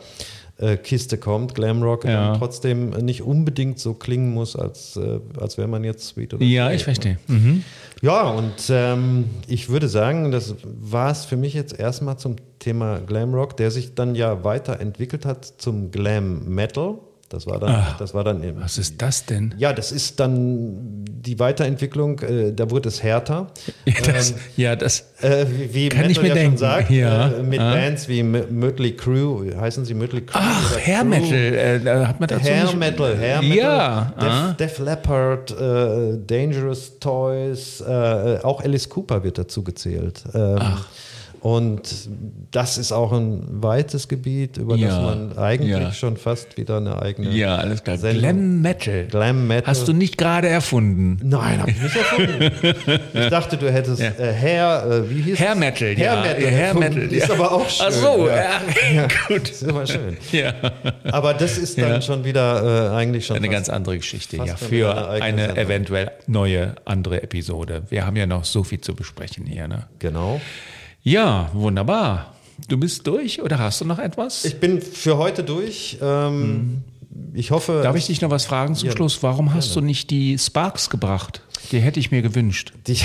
äh, 0.59 0.77
Kiste 0.77 1.17
kommt, 1.17 1.55
Glamrock, 1.55 2.05
Ja. 2.05 2.37
trotzdem 2.37 2.91
nicht 2.91 3.23
unbedingt 3.23 3.79
so 3.79 3.95
klingen 3.95 4.33
muss, 4.33 4.55
als, 4.55 4.95
äh, 4.95 5.19
als 5.37 5.57
wäre 5.57 5.67
man 5.67 5.83
jetzt 5.83 6.07
Sweet 6.07 6.35
oder 6.35 6.45
Ja, 6.45 6.71
ich 6.71 6.83
verstehe. 6.85 7.17
Mhm. 7.27 7.63
Ja, 8.03 8.29
und 8.29 8.69
ähm, 8.69 9.29
ich 9.47 9.69
würde 9.69 9.87
sagen, 9.87 10.31
das 10.31 10.55
war 10.61 11.09
es 11.09 11.23
für 11.23 11.37
mich 11.37 11.53
jetzt 11.53 11.79
erstmal 11.79 12.17
zum 12.17 12.35
Thema 12.59 12.99
Glam 12.99 13.33
Rock, 13.33 13.55
der 13.55 13.71
sich 13.71 13.95
dann 13.95 14.13
ja 14.13 14.43
weiterentwickelt 14.43 15.25
hat 15.25 15.45
zum 15.45 15.89
Glam 15.89 16.43
Metal. 16.53 16.97
Das 17.33 17.47
war 17.47 17.59
dann, 17.59 17.83
das 17.97 18.13
war 18.13 18.23
dann 18.23 18.43
im, 18.43 18.61
Was 18.61 18.77
ist 18.77 19.01
das 19.01 19.25
denn? 19.25 19.55
ja, 19.57 19.73
das 19.73 19.91
ist 19.91 20.19
dann 20.19 21.03
die 21.03 21.39
Weiterentwicklung, 21.39 22.19
äh, 22.19 22.53
da 22.53 22.69
wurde 22.69 22.89
es 22.89 23.01
härter. 23.01 23.47
Ja, 23.85 24.01
das, 24.13 24.33
ja, 24.55 24.75
das 24.75 25.05
Äh, 25.21 25.45
wie 25.49 25.73
wie 25.73 25.89
Kann 25.89 26.09
ich 26.09 26.21
mir 26.21 26.27
ja 26.29 26.33
denken, 26.35 26.51
schon 26.51 26.57
sagt, 26.59 26.89
ja. 26.91 27.29
äh, 27.29 27.41
mit 27.43 27.59
Ah. 27.59 27.73
Bands 27.73 28.07
wie 28.07 28.21
Mötley 28.21 28.95
Crew, 28.95 29.45
heißen 29.59 29.83
sie 29.83 29.93
Mötley 29.95 30.21
Crew? 30.21 30.37
Ach, 30.39 30.77
Hair? 30.79 31.03
Metal, 31.05 31.33
äh, 31.33 31.79
da 31.79 32.07
hat 32.07 32.19
man 32.19 32.29
dazu 32.29 32.43
Hair 32.43 32.63
nicht- 32.65 32.77
Metal, 32.77 33.17
Hair 33.17 33.41
Metal, 33.41 33.57
Ja, 33.57 34.13
ah. 34.15 34.51
Def, 34.59 34.77
Def 34.77 34.79
Leppard, 34.85 35.51
äh, 35.59 36.17
Dangerous 36.27 36.99
Toys, 36.99 37.81
äh, 37.81 38.37
auch 38.43 38.61
Alice 38.61 38.87
Cooper 38.89 39.23
wird 39.23 39.37
dazu 39.39 39.63
gezählt. 39.63 40.21
Ähm, 40.35 40.59
Und 41.43 41.81
das 42.51 42.77
ist 42.77 42.93
auch 42.93 43.11
ein 43.11 43.43
weites 43.61 44.07
Gebiet, 44.07 44.55
über 44.55 44.75
das 44.77 44.81
Ja, 44.93 45.01
man 45.01 45.37
eigentlich 45.37 45.71
ja. 45.71 45.91
schon 45.91 46.15
fast 46.15 46.55
wieder 46.55 46.77
eine 46.77 47.01
eigene 47.01 47.31
Ja, 47.31 47.57
alles 47.57 47.83
klar. 47.83 47.97
Sendung- 47.97 48.21
Glam 48.21 48.61
Metal. 48.61 49.05
Glam 49.07 49.47
Metal. 49.47 49.67
Hast 49.67 49.85
du 49.85 49.91
nicht 49.91 50.17
gerade 50.17 50.47
erfunden? 50.47 51.19
Nein, 51.21 51.59
habe 51.59 51.71
ich 51.71 51.81
nicht 51.81 51.95
erfunden. 51.97 52.51
ich 53.13 53.29
dachte, 53.29 53.57
du 53.57 53.69
hättest 53.69 54.01
Ja. 54.01 54.11
äh, 54.17 54.33
Hair, 54.33 54.85
äh, 55.05 55.09
wie 55.09 55.21
hieß 55.21 55.37
Hair? 55.41 55.55
Metal, 55.55 55.89
Hair 55.89 55.97
ja. 55.97 56.21
Metal. 56.21 56.49
Hair. 56.51 56.73
Metal, 56.75 57.03
Ist 57.11 57.27
ja. 57.27 57.33
aber 57.35 57.51
auch 57.51 57.69
schön. 57.69 57.85
Ach 57.89 57.91
so, 57.91 58.27
ja. 58.29 58.35
ja, 58.95 59.07
gut. 59.27 59.49
Ist 59.49 59.63
immer 59.63 59.85
schön. 59.85 60.15
Ja. 60.31 60.53
Aber 61.11 61.33
das 61.33 61.57
ist 61.57 61.77
dann 61.77 62.01
schon 62.01 62.23
wieder 62.23 62.93
äh, 62.93 62.95
eigentlich 62.95 63.25
schon 63.25 63.35
Eine 63.35 63.49
ganz 63.49 63.67
andere 63.67 63.97
Geschichte, 63.97 64.37
ja, 64.37 64.55
für 64.55 64.95
eine 65.09 65.23
eine 65.43 65.57
eventuell 65.57 66.11
neue 66.25 66.75
andere 66.85 67.21
Episode. 67.21 67.83
Wir 67.89 68.05
haben 68.05 68.15
ja 68.15 68.27
noch 68.27 68.45
so 68.45 68.63
viel 68.63 68.79
zu 68.79 68.95
besprechen 68.95 69.45
hier. 69.45 69.67
Ne? 69.67 69.87
Genau. 69.99 70.39
Ja, 71.03 71.49
wunderbar. 71.53 72.33
Du 72.69 72.77
bist 72.77 73.05
durch 73.07 73.41
oder 73.41 73.59
hast 73.59 73.81
du 73.81 73.85
noch 73.85 73.99
etwas? 73.99 74.45
Ich 74.45 74.59
bin 74.59 74.81
für 74.81 75.17
heute 75.17 75.43
durch. 75.43 75.97
Ähm, 76.01 76.83
Ich 77.33 77.51
hoffe. 77.51 77.81
Darf 77.83 77.95
ich 77.95 78.07
dich 78.07 78.21
noch 78.21 78.29
was 78.29 78.45
fragen 78.45 78.75
zum 78.75 78.89
Ja, 78.89 78.95
Schluss? 78.95 79.21
Warum 79.23 79.53
hast 79.53 79.75
du 79.75 79.81
nicht 79.81 80.09
die 80.09 80.37
Sparks 80.37 80.89
gebracht? 80.89 81.41
Die 81.71 81.79
hätte 81.79 81.99
ich 81.99 82.11
mir 82.11 82.21
gewünscht. 82.21 82.73
Die, 82.87 82.97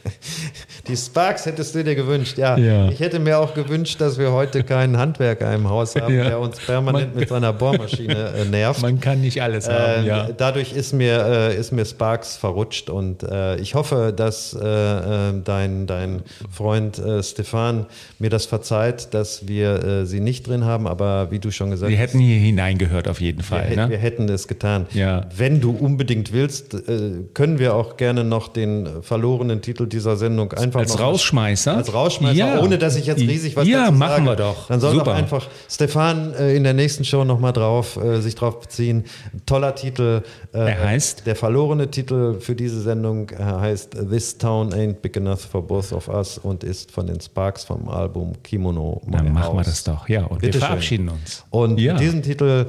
die 0.88 0.96
Sparks 0.96 1.46
hättest 1.46 1.74
du 1.74 1.84
dir 1.84 1.94
gewünscht, 1.94 2.38
ja. 2.38 2.56
Ja. 2.56 2.88
Ich 2.88 2.98
hätte 3.00 3.18
mir 3.18 3.38
auch 3.38 3.54
gewünscht, 3.54 4.00
dass 4.00 4.18
wir 4.18 4.32
heute 4.32 4.64
keinen 4.64 4.96
Handwerker 4.96 5.52
im 5.54 5.68
Haus 5.68 5.94
haben, 5.96 6.14
Ja. 6.14 6.24
der 6.24 6.40
uns 6.40 6.58
permanent 6.58 7.14
mit 7.14 7.28
seiner 7.28 7.52
Bohrmaschine 7.52 8.32
äh, 8.32 8.44
nervt. 8.50 8.80
Man 8.82 9.00
kann 9.00 9.20
nicht 9.20 9.42
alles 9.42 9.68
haben, 9.68 10.00
Ähm, 10.00 10.06
ja. 10.06 10.28
Dadurch 10.32 10.72
ist 10.72 10.92
mir, 10.92 11.24
äh, 11.26 11.56
ist 11.56 11.72
mir 11.72 11.84
Sparks 11.84 12.36
verrutscht 12.36 12.88
und 12.90 13.22
äh, 13.22 13.56
ich 13.56 13.74
hoffe, 13.74 14.12
dass 14.16 14.54
äh, 14.54 14.66
äh, 14.66 15.32
dein, 15.44 15.86
dein 15.86 16.22
Freund 16.50 16.98
äh, 16.98 17.22
Stefan 17.22 17.86
mir 18.18 18.30
das 18.30 18.46
verzeiht, 18.46 19.12
dass 19.14 19.46
wir 19.46 19.84
äh, 19.84 20.06
sie 20.06 20.20
nicht 20.20 20.46
drin 20.46 20.64
haben, 20.64 20.86
aber 20.86 21.30
wie 21.30 21.38
du 21.38 21.50
schon 21.50 21.70
gesagt 21.70 21.92
hast, 21.92 21.98
hätten 21.98 22.18
hier 22.18 22.38
hineingehört 22.38 23.08
auf 23.08 23.20
jeden 23.20 23.39
wir, 23.40 23.58
Fall. 23.58 23.62
hätten- 23.62 23.76
wir 23.76 23.86
Ne? 23.88 23.96
hätten 23.98 24.28
es 24.28 24.48
getan. 24.48 24.86
Ja. 24.92 25.26
Wenn 25.36 25.60
du 25.60 25.70
unbedingt 25.72 26.32
willst, 26.32 26.74
äh, 26.74 27.24
können 27.34 27.58
wir 27.58 27.74
auch 27.74 27.96
gerne 27.96 28.24
noch 28.24 28.48
den 28.48 28.88
verlorenen 29.02 29.60
Titel 29.62 29.86
dieser 29.86 30.16
Sendung 30.16 30.52
einfach 30.52 30.80
Als 30.80 30.98
Rausschmeißer? 30.98 31.76
als 31.76 31.92
Rausschmeißer, 31.92 32.34
Ja. 32.36 32.60
ohne 32.60 32.78
dass 32.78 32.96
ich 32.96 33.06
jetzt 33.06 33.20
riesig 33.20 33.56
was 33.56 33.66
Ja, 33.68 33.86
dazu 33.86 33.92
machen 33.92 34.24
sage. 34.24 34.26
wir 34.26 34.36
doch. 34.36 34.68
Dann 34.68 34.80
soll 34.80 34.94
doch 34.98 35.08
einfach 35.08 35.46
Stefan 35.68 36.34
äh, 36.34 36.54
in 36.56 36.64
der 36.64 36.74
nächsten 36.74 37.04
Show 37.04 37.24
nochmal 37.24 37.52
drauf, 37.52 37.96
äh, 37.96 38.20
sich 38.20 38.34
drauf 38.34 38.60
beziehen. 38.60 39.04
Toller 39.46 39.74
Titel. 39.74 40.22
Er 40.52 40.80
heißt? 40.84 41.26
Der 41.26 41.36
verlorene 41.36 41.90
Titel 41.90 42.40
für 42.40 42.54
diese 42.54 42.80
Sendung 42.80 43.28
heißt 43.38 43.96
This 44.10 44.38
Town 44.38 44.72
Ain't 44.72 44.94
Big 45.02 45.16
Enough 45.16 45.40
for 45.40 45.66
Both 45.66 45.92
of 45.92 46.08
Us 46.08 46.38
und 46.38 46.64
ist 46.64 46.90
von 46.90 47.06
den 47.06 47.20
Sparks 47.20 47.64
vom 47.64 47.88
Album 47.88 48.32
Kimono. 48.42 49.00
Dann 49.06 49.32
machen 49.32 49.56
wir 49.56 49.64
das 49.64 49.84
doch. 49.84 50.08
Ja, 50.08 50.24
und 50.24 50.40
Bitte 50.40 50.54
wir 50.54 50.60
schön. 50.60 50.60
verabschieden 50.60 51.08
uns. 51.08 51.44
Und 51.50 51.78
ja. 51.80 51.92
mit 51.94 52.02
diesem 52.02 52.22
Titel 52.22 52.66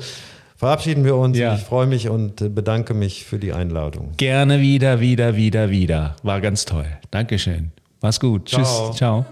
verabschieden 0.62 1.04
wir 1.04 1.16
uns. 1.16 1.36
Ja. 1.40 1.56
Ich 1.56 1.62
freue 1.62 1.88
mich 1.88 2.08
und 2.08 2.54
bedanke 2.54 2.94
mich 2.94 3.26
für 3.26 3.40
die 3.40 3.52
Einladung. 3.52 4.12
Gerne 4.18 4.62
wieder, 4.62 5.00
wieder, 5.00 5.36
wieder, 5.36 5.72
wieder. 5.72 6.16
War 6.22 6.40
ganz 6.40 6.66
toll. 6.66 6.86
Dankeschön. 7.10 7.72
Mach's 8.00 8.20
gut. 8.20 8.48
Ciao. 8.48 8.62
Tschüss. 8.62 8.98
Ciao. 8.98 9.26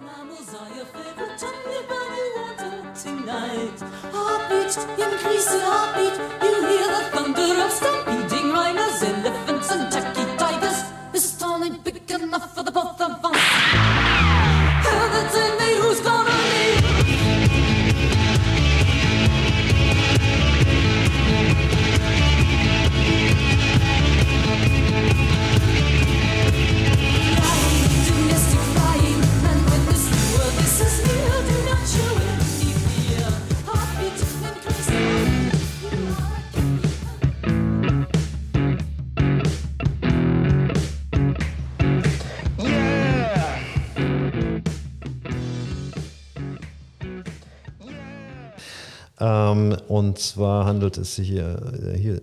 Und 50.09 50.17
zwar 50.17 50.65
handelt 50.65 50.97
es 50.97 51.17
sich 51.17 51.27
hier, 51.27 51.55
äh, 51.83 51.95
hier 51.95 52.19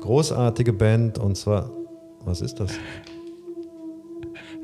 großartige 0.00 0.72
Band 0.72 1.18
und 1.18 1.36
zwar, 1.36 1.72
was 2.24 2.40
ist 2.40 2.60
das? 2.60 2.70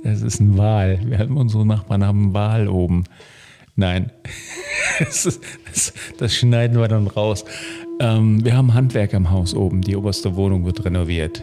Das 0.05 0.23
ist 0.23 0.39
ein 0.39 0.57
Wal. 0.57 1.01
Wir 1.05 1.19
haben 1.19 1.37
unsere 1.37 1.67
Nachbarn 1.67 2.07
haben 2.07 2.23
einen 2.23 2.35
Wal 2.35 2.69
oben. 2.69 3.03
Nein, 3.75 4.13
das, 5.01 5.27
ist, 5.27 5.43
das, 5.67 5.93
das 6.19 6.37
schneiden 6.37 6.79
wir 6.79 6.87
dann 6.87 7.09
raus. 7.09 7.45
Ähm, 7.99 8.45
wir 8.45 8.57
haben 8.57 8.73
Handwerk 8.73 9.13
im 9.13 9.33
Haus 9.33 9.55
oben. 9.55 9.83
Die 9.83 9.97
oberste 9.97 10.37
Wohnung 10.37 10.65
wird 10.65 10.85
renoviert. 10.85 11.43